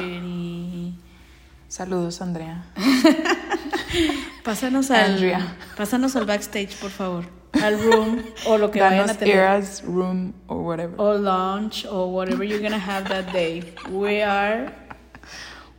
[1.69, 2.65] Saludos, Andrea.
[4.45, 5.57] pásanos al, Andrea.
[5.77, 7.25] pásanos al backstage, por favor
[7.63, 9.37] al room o lo que vayan a tener.
[9.37, 10.95] Eras, room or whatever.
[10.99, 13.75] O lunch or whatever you're gonna have that day.
[13.91, 14.73] We are.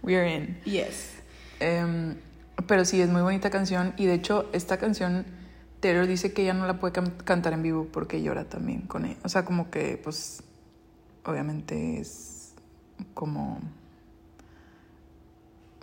[0.02, 0.58] We are in.
[0.66, 1.16] Yes.
[1.62, 2.16] Um,
[2.68, 3.94] pero sí, es muy bonita canción.
[3.98, 5.26] Y de hecho, esta canción,
[5.80, 9.18] Taylor dice que ella no la puede cantar en vivo porque llora también con ella.
[9.24, 10.44] O sea, como que, pues,
[11.28, 12.54] obviamente es
[13.14, 13.60] como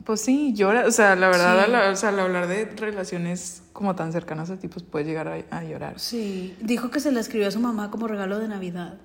[0.05, 4.13] pues sí, llora, o sea, la verdad, o sea, al hablar de relaciones como tan
[4.13, 5.99] cercanas a ti, pues puedes llegar a, llorar.
[5.99, 8.99] Sí, dijo que se la escribió a su mamá como regalo de Navidad.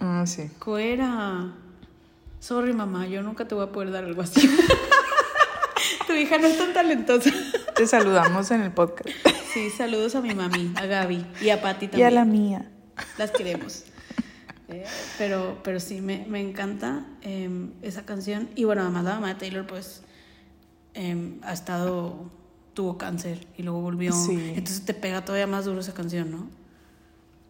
[0.00, 0.50] Ah, sí.
[0.58, 1.52] Cuera.
[2.40, 4.40] Sorry, mamá, yo nunca te voy a poder dar algo así.
[6.06, 7.30] tu hija no es tan talentosa.
[7.76, 9.10] te saludamos en el podcast.
[9.52, 12.00] Sí, saludos a mi mami, a Gaby y a Patti también.
[12.00, 12.70] Y a la mía.
[13.18, 13.84] Las queremos.
[14.68, 14.84] Eh,
[15.18, 18.48] pero, pero sí, me, me encanta em, esa canción.
[18.54, 20.02] Y bueno, además la mamá de Taylor, pues
[20.94, 22.30] Em, ha estado,
[22.72, 24.12] tuvo cáncer y luego volvió.
[24.30, 26.48] Entonces te pega todavía más duro esa canción, ¿no?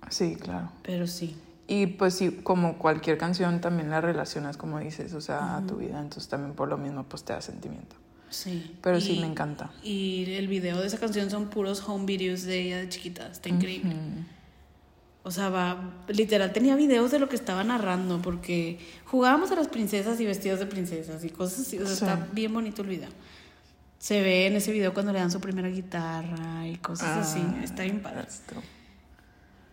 [0.09, 0.71] Sí, claro.
[0.83, 1.37] Pero sí.
[1.67, 5.77] Y pues sí, como cualquier canción también la relacionas, como dices, o sea, a tu
[5.77, 6.01] vida.
[6.01, 7.97] Entonces también por lo mismo pues te da sentimiento.
[8.31, 8.77] Sí.
[8.83, 9.71] Pero sí me encanta.
[9.83, 13.29] Y el video de esa canción son puros home videos de ella de chiquita.
[13.29, 13.95] Está increíble.
[15.27, 19.69] O sea, va, literal tenía videos de lo que estaba narrando porque jugábamos a las
[19.69, 21.79] princesas y vestidos de princesas y cosas así.
[21.79, 23.09] O sea, está bien bonito el video.
[23.99, 27.43] Se ve en ese video cuando le dan su primera guitarra y cosas así.
[27.43, 28.27] Ah, está bien padre.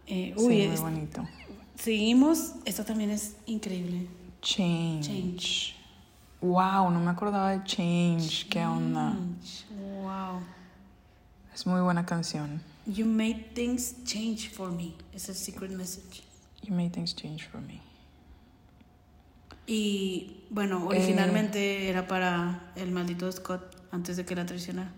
[0.08, 1.28] Eh, uy, sí, muy bonito.
[1.76, 2.54] Seguimos.
[2.64, 4.08] Esto también es increíble.
[4.42, 5.06] Change.
[5.06, 5.76] Change.
[6.40, 8.48] Wow, no me acordaba de Change.
[8.48, 9.18] Qué onda.
[10.02, 10.40] Wow.
[11.54, 12.62] Es muy buena canción.
[12.86, 14.94] You made things change for me.
[15.14, 16.24] Es el secret message.
[16.64, 17.82] You made things change for me.
[19.68, 21.90] Y bueno, originalmente eh.
[21.90, 24.92] era para el maldito Scott antes de que la traicionara.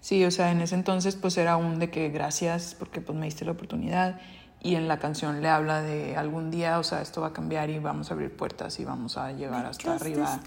[0.00, 3.26] Sí, o sea, en ese entonces pues era un de que gracias porque pues me
[3.26, 4.20] diste la oportunidad
[4.60, 7.70] y en la canción le habla de algún día, o sea, esto va a cambiar
[7.70, 10.40] y vamos a abrir puertas y vamos a llegar hasta arriba.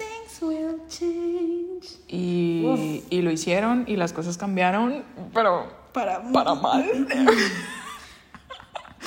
[2.08, 5.04] Y, y, lo hicieron y las cosas cambiaron,
[5.34, 7.08] pero para, para mal.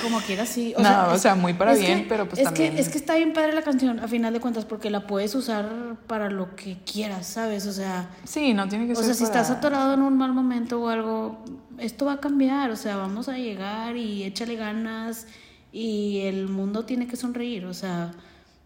[0.01, 0.73] como quiera sí.
[0.77, 2.73] O no, sea, o sea, muy para bien, pero pues es también.
[2.73, 5.35] Que, es que está bien padre la canción, a final de cuentas, porque la puedes
[5.35, 7.65] usar para lo que quieras, ¿sabes?
[7.65, 8.09] O sea.
[8.23, 9.03] Sí, no tiene que ser.
[9.03, 11.43] O sea, si estás atorado en un mal momento o algo,
[11.77, 12.71] esto va a cambiar.
[12.71, 15.27] O sea, vamos a llegar y échale ganas
[15.71, 17.65] y el mundo tiene que sonreír.
[17.65, 18.11] O sea,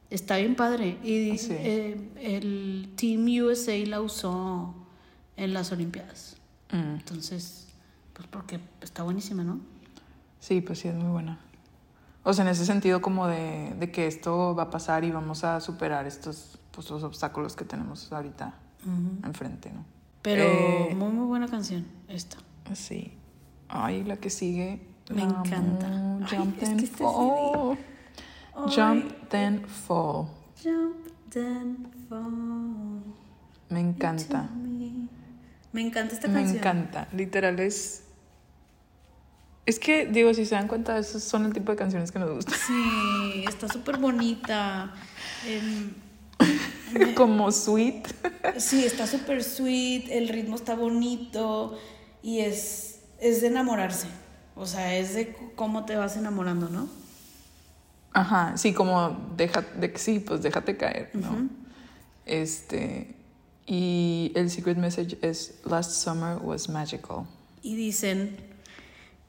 [0.09, 0.97] está bien padre.
[1.03, 4.73] Y eh, el Team USA la usó
[5.37, 6.37] en las Olimpiadas.
[6.71, 6.95] Mm.
[6.95, 7.67] Entonces,
[8.13, 9.59] pues porque está buenísima, ¿no?
[10.39, 11.39] Sí, pues sí, es muy buena.
[12.23, 15.43] O sea, en ese sentido como de, de que esto va a pasar y vamos
[15.43, 18.53] a superar estos pues, los obstáculos que tenemos ahorita
[19.25, 19.83] enfrente, ¿no?
[20.21, 22.37] Pero eh, muy, muy buena canción esta.
[22.73, 23.13] Sí.
[23.67, 24.81] Ay, la que sigue.
[25.09, 25.87] Me encanta.
[26.29, 27.77] Jump then fall.
[28.67, 30.27] Jump then fall.
[30.63, 30.95] Jump
[31.29, 33.03] then fall.
[33.69, 34.49] Me encanta.
[35.71, 36.51] Me encanta esta canción.
[36.51, 37.07] Me encanta.
[37.11, 38.05] Literal es.
[39.69, 42.31] Es que, digo, si se dan cuenta, esos son el tipo de canciones que nos
[42.31, 42.55] gustan.
[42.57, 44.95] Sí, está súper bonita.
[47.15, 48.07] Como sweet.
[48.57, 50.09] Sí, está súper sweet.
[50.09, 51.77] El ritmo está bonito.
[52.23, 54.07] Y es, es de enamorarse.
[54.55, 56.89] O sea, es de cómo te vas enamorando, ¿no?
[58.13, 61.47] Ajá, sí, como deja, de, sí, pues déjate caer, ¿no?
[62.25, 63.15] Este.
[63.67, 67.27] Y el secret message es Last summer was magical.
[67.61, 68.48] Y dicen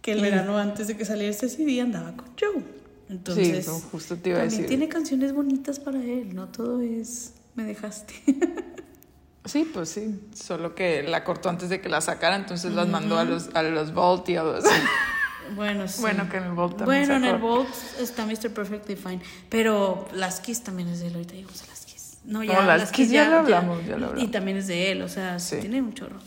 [0.03, 2.63] que el verano antes de que saliera este CD andaba con Joe.
[3.09, 4.67] Entonces, sí, justo te iba a decir.
[4.67, 8.15] tiene canciones bonitas para él, no todo es me dejaste.
[9.45, 13.19] sí, pues sí, solo que la cortó antes de que la sacara, entonces las mandó
[13.19, 14.65] a los a los Vault y a los
[15.57, 16.01] Bueno, sí.
[16.01, 18.51] Bueno, que en el Vault también Bueno, en el Vault está Mr.
[18.51, 21.81] Perfectly Fine, pero Las Kiss también es de él, ahorita llegamos a Las
[22.25, 24.23] no, ya, las, Kiss ya, lo hablamos, ya, lo hablamos.
[24.23, 25.57] Y también es de él, o sea, sí.
[25.57, 26.19] tiene un chorro.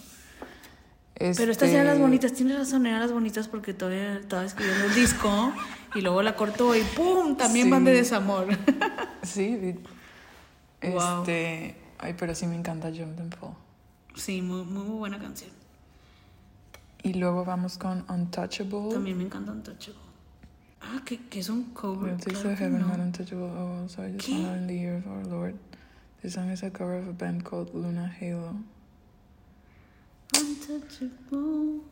[1.15, 4.85] Pero estas eran las este bonitas, tienes razón, eran las bonitas porque todavía estaba escribiendo
[4.85, 5.53] el disco
[5.95, 7.37] y luego la cortó y ¡pum!
[7.37, 8.47] También van de desamor.
[9.23, 9.75] sí,
[10.81, 11.75] este.
[11.99, 13.55] Ay, pero sí me encanta Jump and Fall.
[14.15, 15.51] Sí, muy, muy, buena canción.
[17.03, 18.89] Y luego vamos con Untouchable.
[18.91, 20.01] También me encanta Untouchable.
[20.81, 22.17] Ah, que, que es un cover.
[22.17, 22.93] Claro heaven, no.
[22.93, 23.45] Untouchable.
[23.45, 25.55] Oh, sorry, just in the year of our Lord.
[26.21, 28.55] This song is a cover of a band called Luna Halo.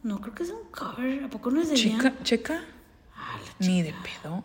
[0.03, 1.23] No, creo que es un cover.
[1.23, 2.61] ¿A poco no es de Chica, ¿Checa?
[3.15, 4.43] Ah, Ni de pedo.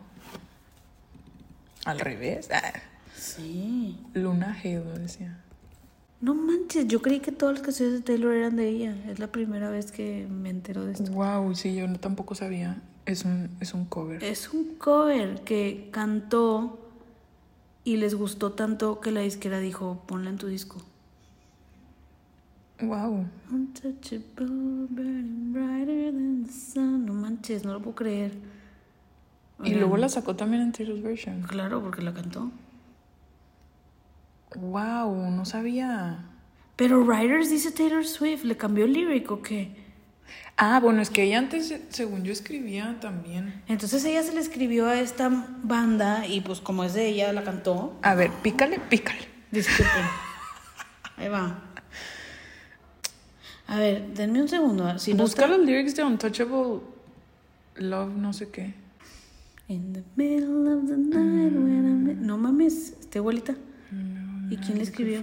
[1.84, 2.48] Al revés.
[2.52, 2.72] Ah.
[3.16, 3.98] Sí.
[4.14, 5.42] Luna Halo decía.
[6.20, 8.96] No manches, yo creí que todas las canciones de Taylor eran de ella.
[9.08, 11.10] Es la primera vez que me entero de esto.
[11.12, 12.82] Wow, sí, yo tampoco sabía.
[13.04, 14.22] Es un, es un cover.
[14.24, 16.80] Es un cover que cantó
[17.84, 20.82] y les gustó tanto que la disquera dijo, ponla en tu disco.
[22.80, 23.26] Wow.
[26.86, 28.32] No manches, no lo puedo creer.
[29.64, 31.42] y luego la sacó también en Taylor's version.
[31.42, 32.50] Claro, porque la cantó.
[34.54, 36.26] Wow, no sabía.
[36.76, 39.86] Pero Riders dice Taylor Swift, ¿le cambió el lyric o qué?
[40.58, 43.62] Ah, bueno, es que ella antes, según yo, escribía también.
[43.68, 45.30] Entonces ella se le escribió a esta
[45.62, 47.98] banda y pues como es de ella, la cantó.
[48.02, 49.28] A ver, pícale, pícale.
[49.50, 50.04] Disculpen.
[51.16, 51.65] Ahí va.
[53.68, 54.98] A ver, denme un segundo.
[54.98, 56.80] Si Busca los lyrics de Untouchable
[57.76, 58.74] Love, no sé qué.
[59.68, 62.26] In the middle of the night when I'm...
[62.26, 63.56] No mames, ¿esta abuelita?
[64.50, 65.22] ¿Y quién le escribió?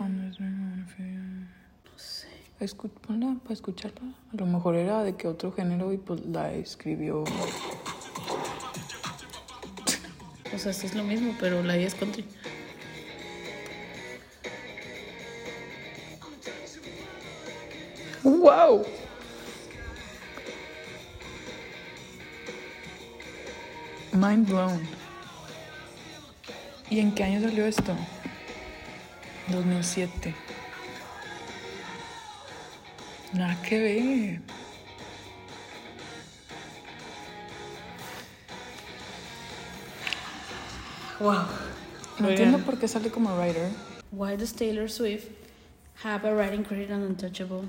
[3.06, 4.02] ponla para escucharla.
[4.32, 7.24] A lo mejor era de que otro género y pues la escribió.
[10.54, 12.26] O sea, sí es lo mismo, pero la idea es country.
[18.24, 18.86] ¡Wow!
[24.13, 24.88] Mind blown.
[26.89, 27.95] ¿Y en qué año salió esto?
[29.49, 30.34] 2007.
[33.34, 34.41] Nada que ver.
[41.19, 41.45] Wow.
[42.19, 43.69] No entiendo por qué sale como writer.
[44.11, 45.30] Why does Taylor Swift
[46.03, 47.67] have a writing credit on Untouchable?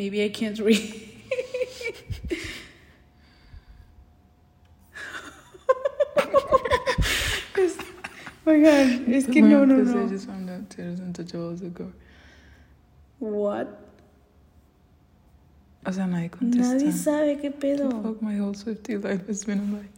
[0.00, 0.80] Maybe I can't read.
[8.46, 10.08] Oigan, es que no, no, no.
[10.08, 11.92] just found out Taylor's Untouchables ago.
[13.18, 13.68] What?
[15.84, 16.76] O sea, nadie contesta.
[16.76, 17.90] Nadie sabe qué pedo.
[17.90, 19.90] The fuck, my whole Swiftie life has been a lie.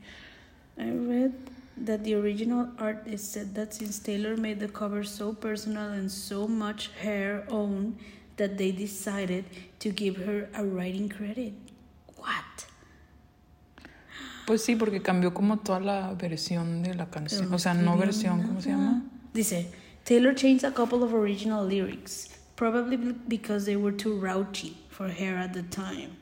[0.84, 1.32] I read
[1.76, 6.48] that the original artist said that since Taylor made the cover so personal and so
[6.48, 7.96] much her own,
[8.36, 9.44] that they decided
[9.78, 11.52] to give her a writing credit.
[12.16, 12.66] What?
[14.46, 17.52] Pues sí, porque cambió como toda la versión de la canción.
[17.52, 19.02] O sea, no versión, ¿cómo se llama?
[19.32, 19.70] Dice,
[20.04, 22.96] Taylor changed a couple of original lyrics, probably
[23.28, 26.16] because they were too raunchy for her at the time.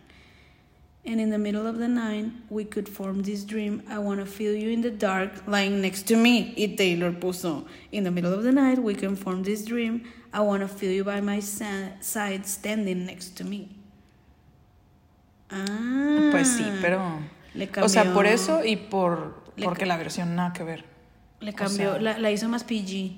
[1.06, 3.82] And in the middle of the night, we could form this dream.
[3.88, 6.54] I wanna feel you in the dark, lying next to me.
[6.58, 10.02] Y Taylor puso, in the middle of the night, we can form this dream.
[10.32, 13.68] I wanna feel you by my side, standing next to me.
[15.50, 16.28] Ah.
[16.30, 17.00] Pues sí, pero.
[17.82, 19.40] o sea, por eso y por.
[19.62, 20.84] Porque la versión nada que ver.
[21.40, 23.16] Le cambió, la, la, hizo más PG.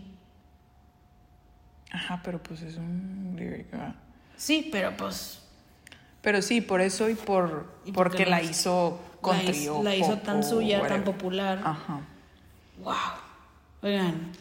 [1.91, 3.67] Ajá, pero pues es un lyric.
[4.37, 5.42] Sí, pero pues
[6.23, 10.87] pero sí, por eso y por porque, la hizo country la, la hizo tan suya,
[10.87, 11.61] tan popular.
[11.65, 12.01] Ajá.
[12.83, 12.95] Wow.
[13.83, 14.33] Oigan,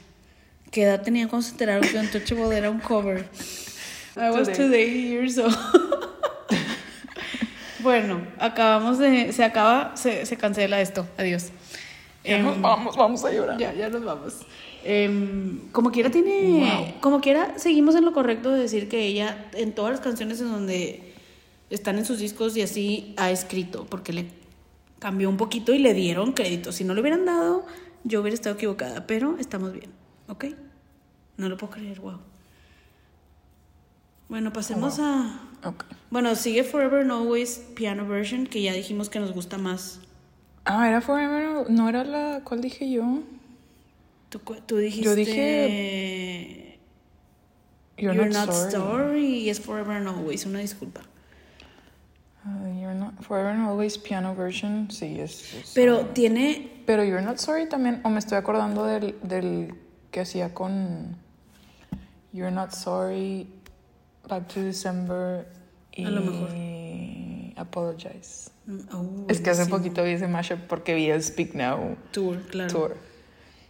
[0.70, 3.28] ¿qué edad tenía cuando se enteraron que Untouchable era un cover?
[4.16, 5.56] I was today years old.
[7.80, 9.34] bueno, acabamos de.
[9.34, 11.08] Se acaba, se, se cancela esto.
[11.18, 11.50] Adiós.
[12.24, 13.58] Ya nos em, vamos, vamos a llorar.
[13.58, 14.34] Ya, ya nos vamos.
[14.84, 16.96] Em, como quiera tiene.
[17.02, 20.52] Como quiera, seguimos en lo correcto de decir que ella, en todas las canciones en
[20.52, 21.11] donde
[21.72, 24.28] están en sus discos y así ha escrito, porque le
[25.00, 26.72] cambió un poquito y le dieron crédito.
[26.72, 27.66] Si no le hubieran dado,
[28.04, 29.90] yo hubiera estado equivocada, pero estamos bien,
[30.28, 30.46] ¿ok?
[31.38, 32.20] No lo puedo creer, wow.
[34.30, 35.74] Bueno, pasemos oh, a...
[36.10, 40.00] Bueno, sigue Forever and Always Piano Version, que ya dijimos que nos gusta más.
[40.66, 42.42] Ah, era Forever, no era la...
[42.44, 43.24] ¿Cuál dije yo?
[44.30, 45.04] Tú, tú dijiste...
[45.04, 46.80] Yo dije...
[47.98, 49.44] You're, not, sorry.
[49.44, 51.02] y es Forever and Always, una disculpa.
[52.44, 55.72] Uh, you're not forever and always piano version, sí es.
[55.76, 56.72] pero tiene.
[56.88, 59.76] Pero You're Not Sorry también, o me estoy acordando del, del
[60.10, 61.16] que hacía con
[62.34, 63.48] You're Not Sorry,
[64.28, 65.48] Back to December
[65.94, 66.50] y A lo mejor.
[67.58, 68.50] Apologize.
[68.66, 72.42] Mm, oh, es que hace poquito vi ese mashup porque vi el Speak Now Tour,
[72.48, 72.72] claro.
[72.72, 72.98] Tour.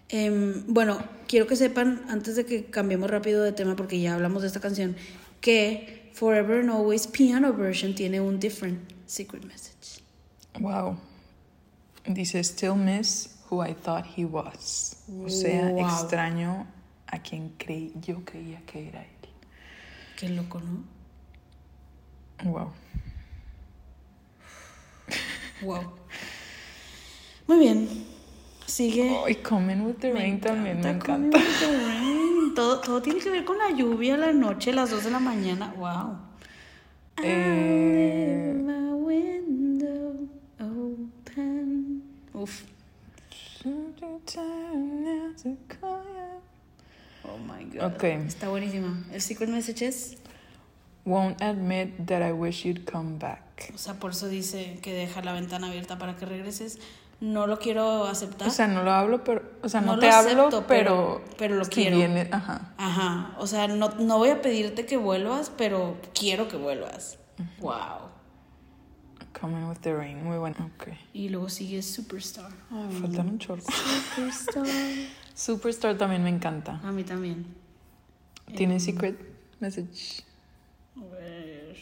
[0.07, 0.97] Em, bueno,
[1.27, 4.61] quiero que sepan, antes de que cambiemos rápido de tema, porque ya hablamos de esta
[4.61, 4.95] canción,
[5.41, 10.01] que Forever and Always piano version tiene un different secret message.
[10.59, 10.97] Wow.
[12.05, 14.95] Dice, still miss who I thought he was.
[15.23, 16.65] O sea, extraño
[17.07, 19.29] a quien creí, yo creía que era él.
[20.17, 20.83] Qué loco, ¿no?
[22.43, 22.71] Wow.
[25.61, 25.91] Wow.
[27.47, 27.87] Muy bien.
[28.65, 29.11] Sigue.
[29.11, 31.39] Oh, y Coming with the Rain también me encanta.
[32.55, 35.73] Todo, todo tiene que ver con la lluvia, la noche, las 2 de la mañana.
[35.77, 36.17] Wow.
[37.23, 38.41] Eh...
[42.33, 42.63] Uf.
[47.23, 47.93] Oh my god.
[47.95, 48.13] Okay.
[48.25, 49.03] Está buenísima.
[49.11, 50.17] El secret message es
[51.05, 53.71] Won't admit that I wish you'd come back.
[53.73, 56.79] O sea, por eso dice que deja la ventana abierta para que regreses
[57.21, 58.47] no lo quiero aceptar.
[58.47, 61.97] O sea, no lo hablo, pero, o sea, no, te hablo, pero, pero, lo quiero.
[62.31, 62.73] ajá.
[62.77, 63.35] Ajá.
[63.37, 67.19] O sea, no, no voy a pedirte que vuelvas, pero quiero que vuelvas.
[67.59, 68.09] Wow.
[69.39, 70.71] Coming with the rain, muy bueno.
[70.75, 70.97] Okay.
[71.13, 72.51] Y luego sigue Superstar.
[72.69, 73.61] Faltan un chorro.
[73.61, 74.65] Superstar.
[75.35, 76.79] Superstar también me encanta.
[76.83, 77.45] A mí también.
[78.55, 79.17] ¿Tiene em, secret
[79.59, 80.23] message?
[80.97, 81.77] A ver.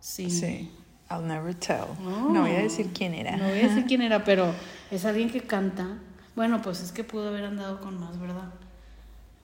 [0.00, 0.30] Sí.
[0.30, 0.70] Sí.
[1.10, 1.88] I'll never tell.
[2.00, 3.36] No, voy a decir quién era.
[3.36, 4.52] No voy a decir quién era, pero
[4.90, 5.98] es alguien que canta.
[6.36, 8.50] Bueno, pues es que pudo haber andado con más, ¿verdad?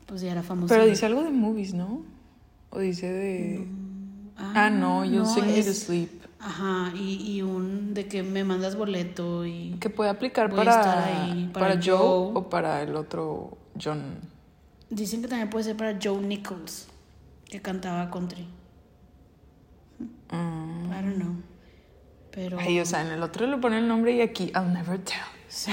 [0.06, 0.72] Pues ya era famoso.
[0.72, 2.02] Pero dice algo de movies, ¿no?
[2.70, 3.66] O dice de.
[4.36, 6.10] Ah, no, You Sing Me to Sleep.
[6.40, 9.76] Ajá, y, y, un de que me mandas boleto y.
[9.80, 14.18] Que puede aplicar para, para, Joe, o para el otro John.
[14.90, 16.88] Dicen que también puede ser para Joe Nichols,
[17.46, 18.46] que cantaba country.
[20.30, 20.92] Mm.
[20.92, 21.53] I don't know.
[22.35, 22.59] Pero...
[22.59, 25.16] Ay, o sea, en el otro le pone el nombre y aquí, I'll never tell.
[25.49, 25.70] Sí.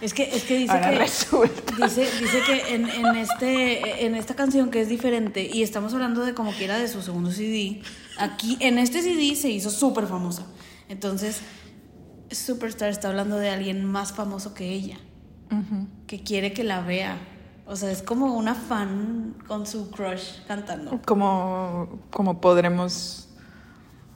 [0.00, 0.98] Es que, es que dice que
[1.84, 6.24] dice, dice que en, en, este en esta canción que es diferente y estamos hablando
[6.24, 7.82] de como que era de su segundo CD,
[8.18, 10.44] aquí en este CD se hizo súper famosa.
[10.88, 11.40] Entonces,
[12.32, 14.98] Superstar está hablando de alguien más famoso que ella,
[16.08, 17.16] que quiere que la vea.
[17.66, 21.00] O sea, es como una fan con su crush cantando.
[21.06, 23.28] Como, como podremos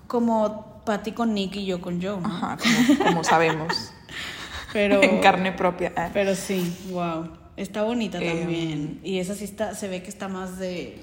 [0.07, 2.21] como Patty con Nick y yo con Joe.
[2.23, 2.59] Ajá,
[3.05, 3.93] como, sabemos.
[4.73, 5.93] pero, en carne propia.
[5.97, 6.11] Ah.
[6.13, 7.29] Pero sí, wow.
[7.57, 9.01] Está bonita em, también.
[9.03, 11.03] y esa sí está, se ve que está más de.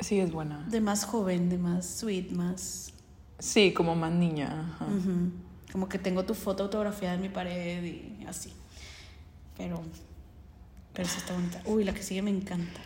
[0.00, 0.64] Sí, es buena.
[0.68, 2.92] De más joven, de más sweet, más.
[3.38, 4.74] Sí, como más niña.
[4.74, 4.86] Ajá.
[5.72, 8.52] Como que tengo tu foto autografiada en mi pared y así.
[9.56, 9.82] Pero
[10.92, 11.62] Pero sí está bonita.
[11.64, 12.80] Uy, la que sigue me encanta.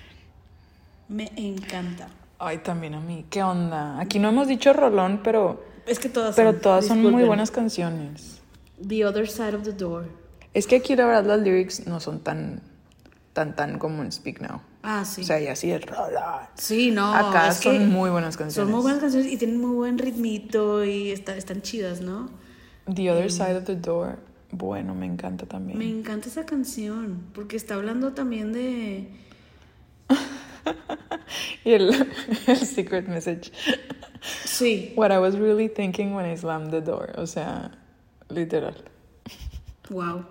[1.09, 2.09] Me encanta.
[2.39, 3.25] Ay, también a mí.
[3.31, 3.99] ¿Qué onda?
[4.01, 5.65] Aquí no hemos dicho rolón, pero.
[5.87, 8.41] Es que todas Pero todas son muy buenas canciones.
[8.87, 10.07] The Other Side of the Door.
[10.55, 12.63] Es que aquí la verdad las lyrics no son tan.
[13.33, 14.61] tan tan como en Speak Now.
[14.83, 15.23] Ah, sí.
[15.23, 16.23] O sea, y así es rolón.
[16.55, 17.13] Sí, no.
[17.13, 18.55] Acá son muy buenas canciones.
[18.55, 22.31] Son muy buenas canciones y tienen muy buen ritmito y están chidas, ¿no?
[22.93, 24.19] The Other Side of the Door.
[24.51, 25.79] Bueno, me encanta también.
[25.79, 29.09] Me encanta esa canción porque está hablando también de
[31.65, 31.91] y el,
[32.47, 33.53] el, secret message.
[34.45, 34.93] Sí.
[34.97, 37.13] What I was really thinking when I slammed the door.
[37.17, 37.71] O sea,
[38.29, 38.75] literal.
[39.91, 40.27] Wow.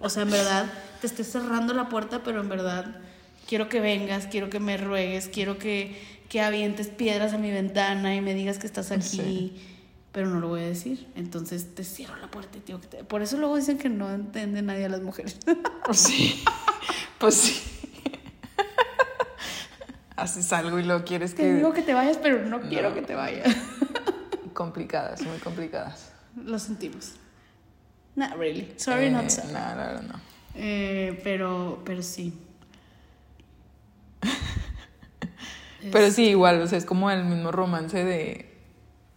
[0.00, 0.66] O sea, en verdad,
[1.00, 2.96] te estés cerrando la puerta, pero en verdad
[3.46, 8.14] quiero que vengas, quiero que me ruegues, quiero que, que avientes piedras a mi ventana
[8.14, 9.60] y me digas que estás aquí.
[10.12, 11.08] Pero no lo voy a decir.
[11.16, 14.84] Entonces te cierro la puerta y tío, Por eso luego dicen que no entiende nadie
[14.84, 15.38] a las mujeres.
[15.84, 16.44] Pues sí.
[17.18, 17.74] Pues sí
[20.16, 21.42] haces algo y lo quieres que...
[21.42, 23.54] Te digo que te vayas, pero no quiero que te vayas.
[24.52, 26.12] complicadas, muy complicadas.
[26.36, 27.14] Lo sentimos.
[28.16, 28.72] Not really.
[28.76, 29.52] Sorry, not eh, sorry.
[29.52, 30.20] No, no, no.
[30.54, 32.32] Eh, pero, pero sí.
[35.92, 38.50] pero sí, igual, o sea, es como el mismo romance de...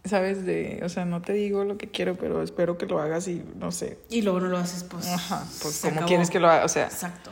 [0.04, 0.46] ¿Sabes?
[0.46, 3.44] De, o sea, no te digo lo que quiero, pero espero que lo hagas y
[3.56, 3.98] no sé.
[4.08, 5.06] Y luego no lo haces, pues.
[5.06, 6.84] Ajá, pues como quieres que lo haga, o sea.
[6.84, 7.30] Exacto.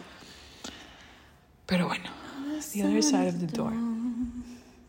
[1.64, 2.25] Pero bueno.
[2.72, 3.72] The other side of the door.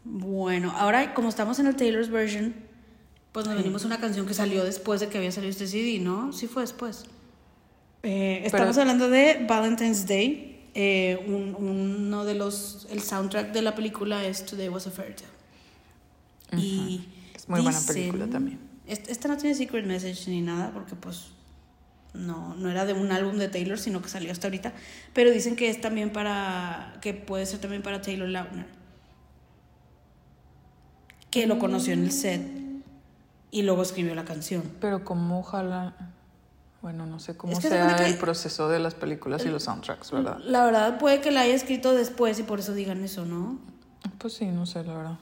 [0.03, 2.53] Bueno, ahora como estamos en el Taylor's version,
[3.32, 6.34] pues nos venimos una canción que salió después de que había salido este CD, ¿no?
[6.34, 7.05] Sí fue después.
[8.03, 10.69] Eh, estamos hablando de Valentine's Day.
[10.73, 16.61] Eh, uno de los, el soundtrack de la película es Today Was a Fairy Tale.
[16.61, 18.59] Y es muy buena película también.
[18.86, 21.32] Esta no tiene secret message ni nada porque pues
[22.18, 24.74] no, no era de un álbum de Taylor, sino que salió hasta ahorita.
[25.13, 28.65] Pero dicen que es también para, que puede ser también para Taylor Lautner.
[31.30, 32.41] Que lo conoció en el set
[33.51, 34.63] y luego escribió la canción.
[34.80, 35.95] Pero como ojalá,
[36.82, 40.39] bueno, no sé cómo sea el proceso de las películas y los soundtracks, ¿verdad?
[40.39, 43.59] La verdad puede que la haya escrito después y por eso digan eso, ¿no?
[44.18, 45.18] Pues sí, no sé, la verdad.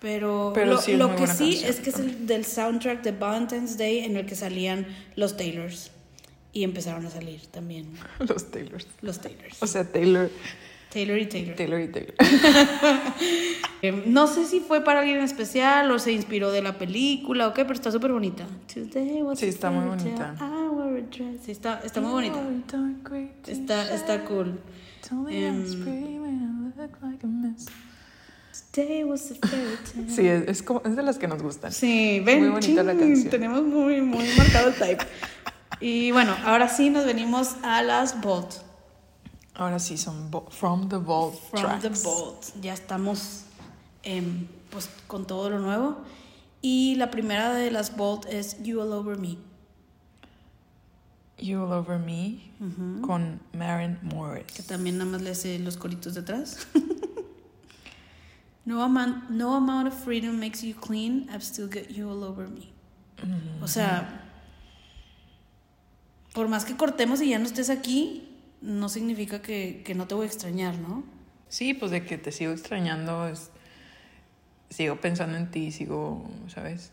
[0.00, 4.16] Pero, lo, lo que sí es que es el del soundtrack de Valentine's Day en
[4.16, 5.91] el que salían los Taylors.
[6.52, 7.92] Y empezaron a salir también.
[8.18, 8.86] Los Taylors.
[9.00, 9.62] Los Taylors.
[9.62, 10.30] O sea, Taylor.
[10.92, 11.56] Taylor y Taylor.
[11.56, 12.14] Taylor y Taylor.
[13.82, 17.52] Em, no sé si fue para alguien especial o se inspiró de la película o
[17.52, 18.46] qué, pero está súper bonita.
[18.68, 18.88] sí,
[19.46, 20.36] está muy bonita.
[21.44, 22.40] Sí, está, está muy bonita.
[23.48, 24.60] Está, está cool.
[25.10, 25.64] Um,
[30.08, 31.72] sí, es, es, como, es de las que nos gustan.
[31.72, 33.28] Sí, ven, muy bonita la canción.
[33.28, 35.04] tenemos muy, muy marcado el type.
[35.82, 38.52] Y bueno, ahora sí nos venimos a las Vault.
[39.54, 41.34] Ahora sí son From the Vault.
[41.50, 42.44] From the Vault.
[42.60, 43.46] Ya estamos
[44.04, 45.96] em, pues con todo lo nuevo.
[46.60, 49.38] Y la primera de las Vault es You All Over Me.
[51.38, 52.52] You All Over Me
[53.00, 54.46] con Maren Morris.
[54.54, 56.68] Que también nada más le hace los coritos detrás.
[58.64, 61.28] no, amount, no amount of freedom makes you clean.
[61.28, 62.70] I've still got you all over me.
[63.60, 64.21] O sea,
[66.32, 68.28] por más que cortemos y ya no estés aquí,
[68.60, 71.04] no significa que, no te voy a extrañar, ¿no?
[71.48, 73.50] Sí, pues de que te sigo extrañando, es,
[74.70, 76.90] sigo pensando en ti, sigo, ¿sabes?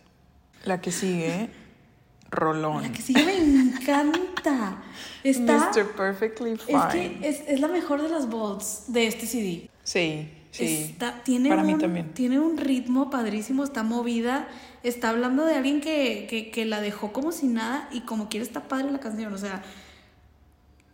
[0.65, 1.49] La que sigue,
[2.31, 2.83] Rolón.
[2.83, 4.83] La que sigue me encanta.
[5.23, 5.95] Está, Mr.
[5.95, 7.19] Perfectly Fine.
[7.27, 9.69] Es que es, la mejor de las bolts de este CD.
[9.83, 10.89] Sí, sí.
[10.91, 12.13] Está, tiene Para un, mí también.
[12.13, 14.47] Tiene un ritmo padrísimo, está movida
[14.83, 18.67] está hablando de alguien que, que, la dejó como si nada y como quiere está
[18.67, 19.33] padre la canción.
[19.33, 19.61] O sea,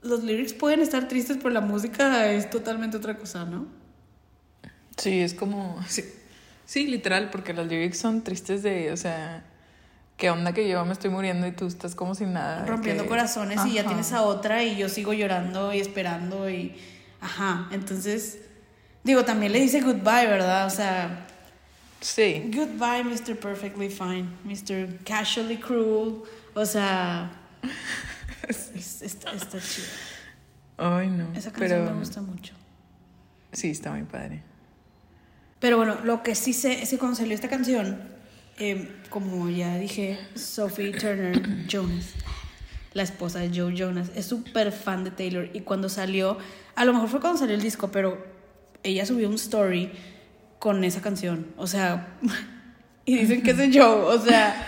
[0.01, 3.68] los lyrics pueden estar tristes, pero la música es totalmente otra cosa, ¿no?
[4.97, 5.80] Sí, es como.
[6.68, 8.91] Sí, literal, porque los lyrics son tristes de.
[8.91, 9.45] O sea.
[10.18, 12.66] ¿Qué onda que yo me estoy muriendo y tú estás como sin nada?
[12.66, 16.74] Rompiendo corazones y ya tienes a otra y yo sigo llorando y esperando y...
[17.20, 18.44] Ajá, entonces...
[19.06, 20.66] Digo, también le dice goodbye, ¿verdad?
[20.66, 21.26] O sea,
[22.06, 22.51] Sí.
[22.53, 23.36] Goodbye, Mr.
[23.36, 24.99] Perfectly Fine, Mr.
[25.03, 26.22] Casually Cruel.
[26.53, 27.32] O sea,
[28.47, 29.88] está, chido.
[30.78, 31.34] Ay, no.
[31.34, 32.53] Esa canción me gusta mucho.
[33.51, 34.43] Sí, está muy padre.
[35.60, 37.99] Pero bueno, lo que sí sé es que cuando salió esta canción,
[38.60, 42.12] em, como ya dije, Sophie Turner Jonas,
[42.93, 45.49] la esposa de Joe Jonas, es súper fan de Taylor.
[45.53, 46.38] Y cuando salió,
[46.76, 48.34] a lo mejor fue cuando salió el disco, pero
[48.86, 49.91] ella subió un story
[50.59, 51.47] con esa canción.
[51.57, 52.15] O sea,
[53.05, 54.15] y dicen que es de Joe.
[54.15, 54.65] O sea,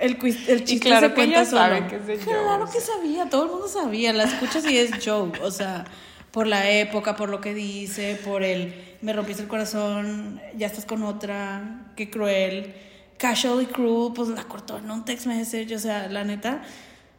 [0.00, 2.34] el, el chiste claro se que cuenta sabe que es Joe.
[2.34, 4.12] Claro que sabía, todo el mundo sabía.
[4.12, 5.32] La escuchas y es Joe.
[5.42, 5.84] O sea,
[6.30, 10.86] por la época, por lo que dice, por el me rompiste el corazón, ya estás
[10.86, 12.74] con otra, qué cruel.
[13.18, 16.62] Casual y Cruel, pues la cortó en un text message, o sea, la neta.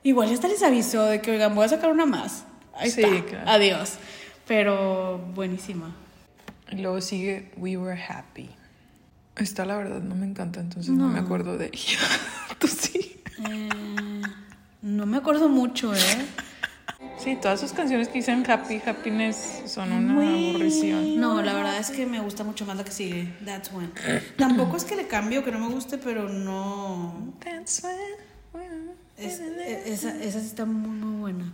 [0.03, 2.43] Igual ya hasta les avisó de que, oigan, voy a sacar una más.
[2.73, 3.43] Ahí sí, está.
[3.45, 3.93] Adiós.
[4.47, 5.95] Pero buenísima.
[6.71, 8.49] Y luego sigue We Were Happy.
[9.35, 11.99] Esta la verdad no me encanta, entonces no, me acuerdo de ella.
[12.59, 13.21] Tú sí.
[13.49, 13.69] Eh,
[14.81, 16.25] no me acuerdo mucho, ¿eh?
[17.17, 21.19] Sí, todas sus canciones que dicen happy, happiness son una aburrición.
[21.19, 23.91] No, la verdad es que me gusta mucho más la que sigue, That's When.
[24.37, 27.33] Tampoco es que le cambio, que no me guste, pero no.
[27.39, 27.83] That's
[28.51, 28.91] When.
[29.17, 31.53] E, esa, esa sí está muy, muy buena.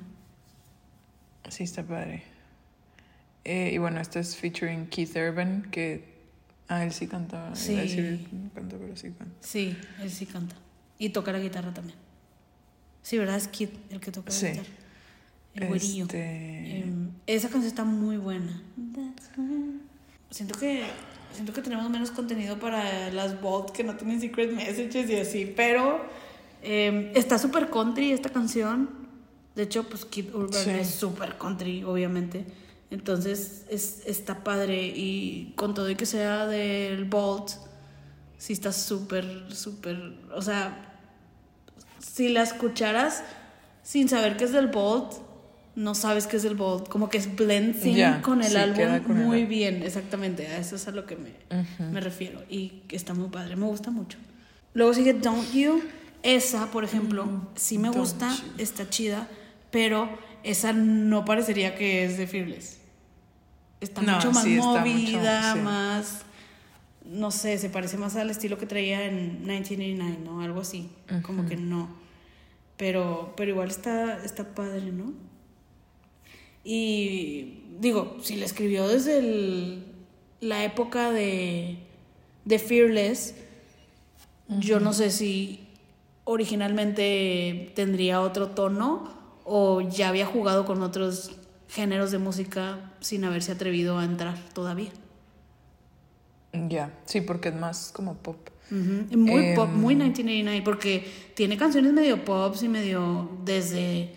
[1.49, 2.23] Sí, está padre.
[3.49, 6.03] Eh, y bueno, esta es featuring Keith Urban, que.
[6.67, 7.55] Ah, él sí canta.
[7.55, 8.27] Sí.
[8.31, 9.35] no canta, pero sí canta.
[9.39, 10.55] Sí, él sí canta.
[10.99, 11.97] Y toca la guitarra también.
[13.01, 13.37] Sí, ¿verdad?
[13.37, 14.69] Es Keith el que toca la guitarra.
[15.55, 16.03] El güerillo.
[16.03, 16.79] Este...
[16.81, 18.61] Em, esa canción está muy buena.
[20.29, 20.83] Siento que
[21.33, 25.53] siento que tenemos menos contenido para las Vault que no tienen secret messages y así,
[25.55, 26.05] pero
[26.61, 28.91] em, está súper country esta canción.
[29.55, 32.45] De hecho, pues Kid Urban es súper country, obviamente.
[32.91, 34.87] Entonces es, está padre.
[34.95, 37.51] Y con todo y que sea del Vault,
[38.37, 40.95] sí está súper, súper, o sea,
[41.99, 43.23] si la escucharas
[43.83, 45.13] sin saber que es del Vault,
[45.75, 49.83] no sabes que es el Bolt, como que es blending con el álbum muy bien,
[49.83, 51.33] exactamente, a eso es a lo que me,
[51.91, 52.43] me refiero.
[52.49, 54.17] Y está muy padre, me gusta mucho.
[54.73, 55.81] Luego sigue Don't You,
[56.23, 59.27] esa, por ejemplo, mm, sí me gusta, está chida,
[59.71, 60.09] pero
[60.43, 62.78] esa no parecería que es de Fearless.
[63.81, 66.25] Está mucho más movida, más
[67.09, 70.41] no sé, se parece más al estilo que traía en 1989, ¿no?
[70.41, 70.89] Algo así,
[71.23, 71.89] como que no.
[72.77, 75.13] Pero pero igual está está padre, ¿no?
[76.63, 79.79] Y digo, si la escribió desde
[80.39, 81.79] la época de,
[82.45, 83.35] de Fearless,
[84.47, 85.67] yo no sé si
[86.25, 89.11] originalmente tendría otro tono
[89.45, 91.31] o ya había jugado con otros
[91.69, 94.91] géneros de música sin haberse atrevido a entrar todavía.
[96.51, 98.49] Ya, sí, porque es más como pop.
[98.71, 104.11] Muy pop, muy 1989, em, porque tiene canciones medio pop y medio desde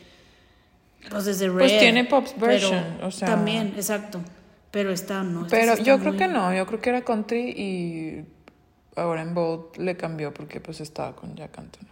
[1.11, 1.59] pues desde Red.
[1.59, 3.29] Pues tiene Pop's version, o sea.
[3.29, 4.21] También, exacto.
[4.71, 5.47] Pero está, no.
[5.49, 8.25] Pero yo creo que no, yo creo que era country y
[8.97, 11.92] ahora en Bold le cambió porque pues estaba con Jack Antonoff.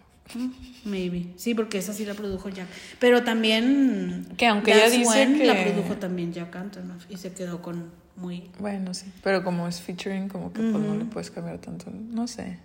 [0.85, 1.33] Maybe.
[1.37, 2.69] Sí, porque esa sí la produjo Jack.
[2.99, 4.27] Pero también.
[4.37, 5.45] Que aunque ella dice que.
[5.45, 8.51] La produjo también Jack Antonoff y se quedó con muy.
[8.59, 9.11] Bueno, sí.
[9.23, 11.91] Pero como es featuring, como que pues no le puedes cambiar tanto.
[11.91, 12.59] No sé.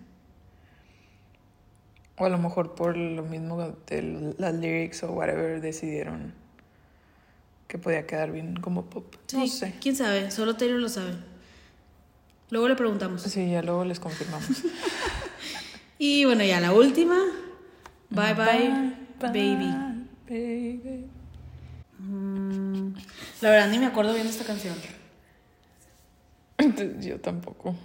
[2.18, 6.34] O a lo mejor por lo mismo de las lyrics o whatever decidieron
[7.68, 9.16] que podía quedar bien como pop.
[9.34, 9.74] no sé.
[9.82, 10.32] ¿Quién sabe?
[10.32, 11.14] Solo Taylor lo sabe.
[12.52, 13.24] Luego le preguntamos.
[13.24, 14.48] Sí, ya luego les confirmamos.
[15.98, 17.18] y bueno, ya la última.
[18.16, 19.74] Bye bye, baby.
[20.26, 21.06] baby.
[22.00, 22.94] Mm,
[23.42, 24.76] la verdad ni me acuerdo bien de esta canción.
[27.02, 27.76] Yo tampoco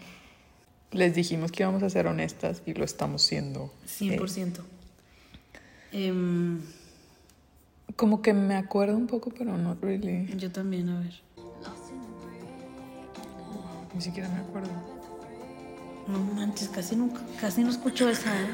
[0.92, 3.72] les dijimos que íbamos a ser honestas y lo estamos siendo.
[3.88, 4.60] 100%.
[5.90, 6.60] Em,
[7.96, 10.32] como que me acuerdo un poco, pero no really.
[10.36, 11.14] Yo también, a ver.
[13.94, 14.70] Ni siquiera me acuerdo.
[16.06, 18.46] No manches, casi, nunca, casi no escucho esa, ¿eh?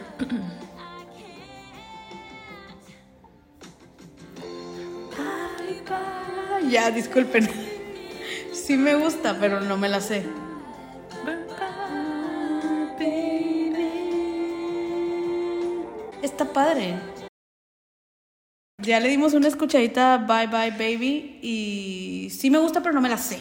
[6.71, 7.49] Ya, disculpen.
[8.53, 10.25] Sí me gusta, pero no me la sé.
[16.27, 16.97] está padre.
[18.83, 23.09] Ya le dimos una escuchadita Bye Bye Baby y sí me gusta, pero no me
[23.09, 23.41] la sé,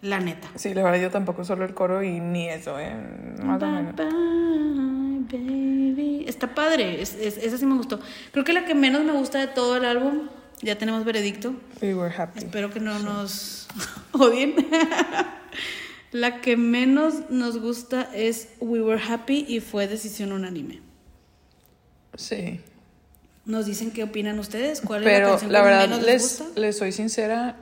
[0.00, 0.48] la neta.
[0.54, 2.94] Sí, la verdad yo tampoco solo el coro y ni eso, ¿eh?
[3.42, 6.24] Más bye, Bye Baby.
[6.26, 8.00] Está padre, es, esa sí me gustó.
[8.32, 10.28] Creo que la que menos me gusta de todo el álbum,
[10.62, 11.54] ya tenemos veredicto.
[11.80, 12.40] We were happy.
[12.40, 13.66] Espero que no nos
[14.12, 14.54] odien.
[16.12, 20.80] la que menos nos gusta es We Were Happy y fue decisión unánime.
[22.16, 22.60] Sí.
[23.46, 26.60] Nos dicen qué opinan ustedes, cuál Pero es la canción la verdad, menos les, gusta?
[26.60, 27.56] les soy sincera,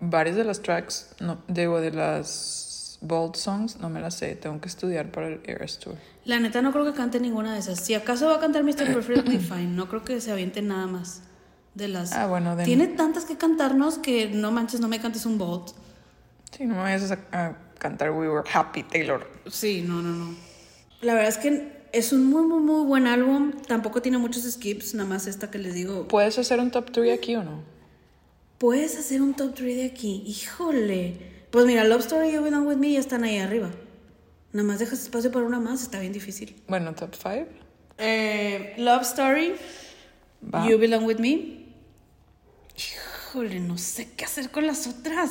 [0.00, 4.60] varias de las tracks, no, digo, de las Bold Songs, no me las sé, tengo
[4.60, 5.96] que estudiar para el Eras Tour.
[6.24, 7.80] La neta no creo que cante ninguna de esas.
[7.80, 8.92] Si acaso va a cantar Mr.
[8.94, 11.22] Perfectly Fine, no creo que se aviente nada más
[11.74, 12.12] de las...
[12.12, 15.72] Ah, bueno, Tiene tantas que cantarnos que no manches, no me cantes un Bold.
[16.56, 19.26] Sí, no me vayas a, a cantar We Were Happy, Taylor.
[19.50, 20.34] Sí, no, no, no.
[21.00, 23.52] La verdad es que es un muy, muy, muy buen álbum.
[23.66, 26.06] Tampoco tiene muchos skips, nada más esta que les digo.
[26.08, 27.72] ¿Puedes hacer un top 3 aquí o no?
[28.62, 30.22] puedes hacer un top 3 de aquí.
[30.24, 31.16] Híjole.
[31.50, 33.70] Pues mira, Love Story y You Belong With Me ya están ahí arriba.
[34.52, 36.54] Nada más dejas espacio para una más, está bien difícil.
[36.68, 37.46] Bueno, top 5.
[37.98, 39.54] Eh, Love Story,
[40.68, 41.61] You Belong With Me.
[42.76, 45.30] Híjole, no sé qué hacer con las otras.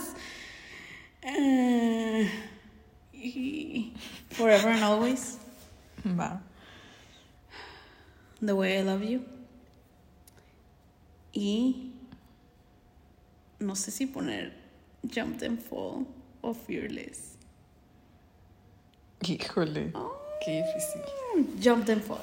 [1.21, 2.29] Eh,
[4.31, 5.37] forever and Always.
[6.05, 6.41] Va.
[8.43, 9.25] The Way I Love You.
[11.33, 11.93] Y
[13.59, 14.53] no sé si poner
[15.03, 16.05] Jump and Fall
[16.41, 17.37] o Fearless.
[19.21, 19.93] Híjole,
[20.43, 21.01] qué difícil.
[21.63, 22.19] Jump and Fall.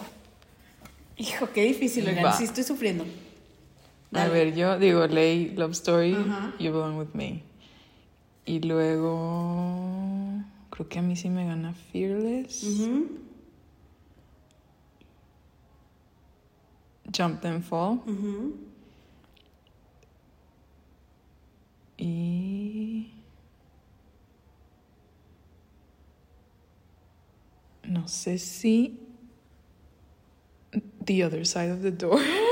[1.17, 3.05] Hijo, qué difícil, oigan, sí estoy sufriendo.
[4.13, 6.17] A ver, yo digo Lay, Love Story,
[6.59, 7.43] You Belong With Me.
[8.47, 12.65] Y luego, creo que a mí sí me gana Fearless.
[17.15, 18.01] Jump and Fall.
[21.99, 23.13] Y...
[27.85, 29.01] No sé si...
[31.05, 32.21] The Other Side of the Door.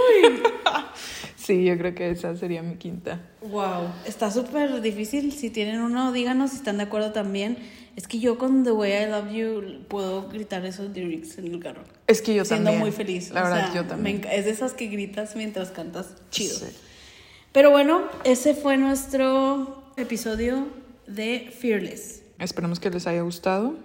[1.47, 3.21] sí, yo creo que esa sería mi quinta.
[3.43, 5.33] Wow, está súper difícil.
[5.33, 7.59] Si tienen uno, díganos si están de acuerdo también.
[7.95, 11.61] Es que yo con The Way I Love You puedo gritar esos lyrics en el
[11.61, 11.83] carro.
[12.07, 12.81] Es que yo siendo también.
[12.81, 13.31] muy feliz.
[13.31, 14.23] La verdad, yo también.
[14.31, 16.57] es de esas que gritas mientras cantas chido.
[17.53, 20.67] Pero bueno, ese fue nuestro episodio
[21.07, 22.23] de Fearless.
[22.39, 23.77] Esperamos que les haya gustado.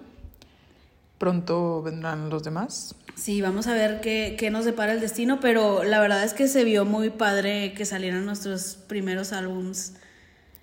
[1.17, 2.95] Pronto vendrán los demás.
[3.15, 6.47] Sí, vamos a ver qué, qué, nos depara el destino, pero la verdad es que
[6.47, 9.93] se vio muy padre que salieran nuestros primeros álbums.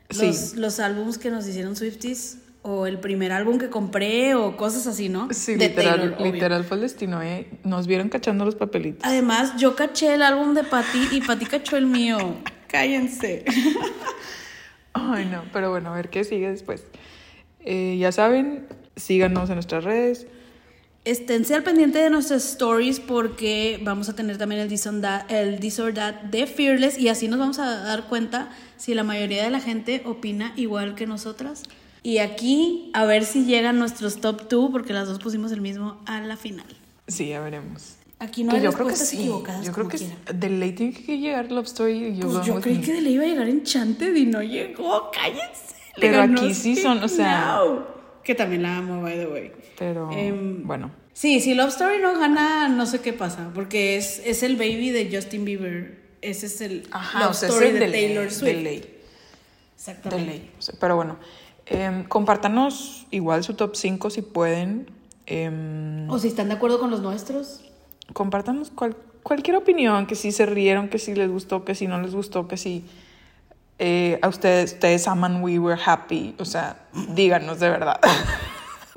[0.09, 0.57] Los, sí.
[0.57, 5.09] los álbums que nos hicieron Swifties o el primer álbum que compré o cosas así,
[5.09, 5.28] ¿no?
[5.32, 7.49] Sí, literal, literal fue el destino, ¿eh?
[7.64, 9.05] Nos vieron cachando los papelitos.
[9.05, 12.36] Además, yo caché el álbum de Patty y Patty cachó el mío.
[12.66, 13.44] Cállense.
[14.92, 16.84] Ay, no, pero bueno, a ver qué sigue después.
[17.61, 20.26] Eh, ya saben, síganos en nuestras redes.
[21.05, 25.78] Esténse al pendiente de nuestras stories porque vamos a tener también el that, el This
[25.78, 29.51] or That de Fearless y así nos vamos a dar cuenta si la mayoría de
[29.51, 31.62] la gente opina igual que nosotras.
[32.03, 35.99] Y aquí a ver si llegan nuestros top 2 porque las dos pusimos el mismo
[36.07, 36.66] a la final.
[37.07, 37.94] Sí, ya veremos.
[38.20, 39.18] Aquí no hay yo creo que sí.
[39.18, 39.64] equivocadas.
[39.64, 39.99] Yo creo que
[40.34, 42.16] de ley tiene que llegar Love Story.
[42.16, 45.11] Yo, pues yo creí que de ley iba a llegar Enchanted y no llegó.
[45.12, 45.74] Cállense.
[46.01, 47.61] Pero aquí sí son, o sea.
[48.29, 49.53] Que también la amo, by the way.
[49.79, 50.91] Pero Em, bueno.
[51.14, 53.51] Sí, si Love Story no gana, no sé qué pasa.
[53.55, 55.99] Porque es, es el baby de Justin Bieber.
[56.20, 58.55] Ese es el Ajá, Love o sea, Story es el de, de Taylor ley, Swift.
[58.57, 58.81] De ley.
[58.81, 58.99] De
[59.76, 60.26] Exactamente.
[60.31, 60.51] ley.
[60.79, 61.16] Pero bueno.
[61.64, 64.91] Eh, compártanos igual su top 5 si pueden.
[65.26, 67.62] Eh, O si están de acuerdo con los nuestros.
[68.12, 71.99] compártanos cual- cualquier opinión, que si se rieron, que si les gustó, que si no
[72.03, 72.85] les gustó, que si
[73.79, 78.01] eh, a ustedes, ustedes aman We Were Happy, o sea, díganos de verdad.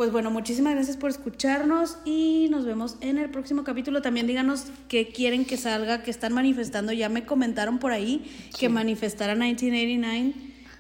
[0.01, 4.01] Pues bueno, muchísimas gracias por escucharnos y nos vemos en el próximo capítulo.
[4.01, 6.91] También díganos qué quieren que salga, que están manifestando.
[6.91, 8.25] Ya me comentaron por ahí
[8.57, 10.34] que manifestara 1989.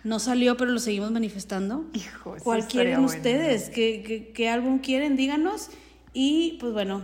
[0.03, 1.85] No salió, pero lo seguimos manifestando.
[1.93, 3.69] Hijo, ¿Cuál quieren ustedes?
[3.69, 5.15] ¿Qué, qué, qué álbum quieren?
[5.15, 5.69] Díganos.
[6.13, 7.03] Y pues bueno,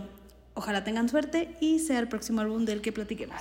[0.54, 3.40] ojalá tengan suerte y sea el próximo álbum del que platiquemos.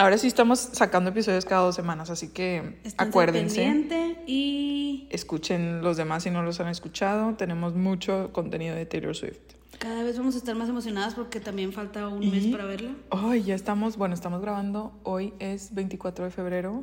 [0.00, 4.22] Ahora sí estamos sacando episodios cada dos semanas, así que Esténse acuérdense.
[4.26, 7.34] y Escuchen los demás si no los han escuchado.
[7.34, 9.36] Tenemos mucho contenido de Taylor Swift.
[9.78, 12.92] cada vez vamos a estar más emocionadas porque también falta un mes para verla.
[13.10, 14.92] Hoy ya estamos, bueno, estamos grabando.
[15.02, 16.82] Hoy es 24 de febrero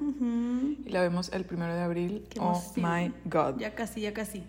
[0.86, 2.24] y la vemos el primero de abril.
[2.30, 3.58] Qué Oh my God.
[3.58, 4.44] Ya casi, ya casi.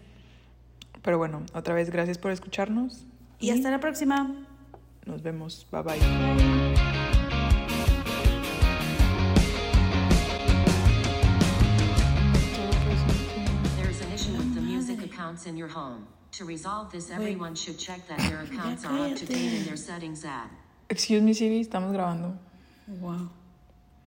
[1.00, 3.06] Pero bueno, otra vez gracias por escucharnos.
[3.40, 4.44] Y hasta la próxima.
[5.06, 5.66] Nos vemos.
[5.72, 6.97] Bye bye.
[15.48, 16.06] In your home.
[16.32, 19.76] To resolve this, everyone should check that their accounts are up to date in their
[19.76, 20.50] settings app.
[20.90, 22.36] Excuse me, Siri, estamos grabando.
[22.86, 23.28] Wow.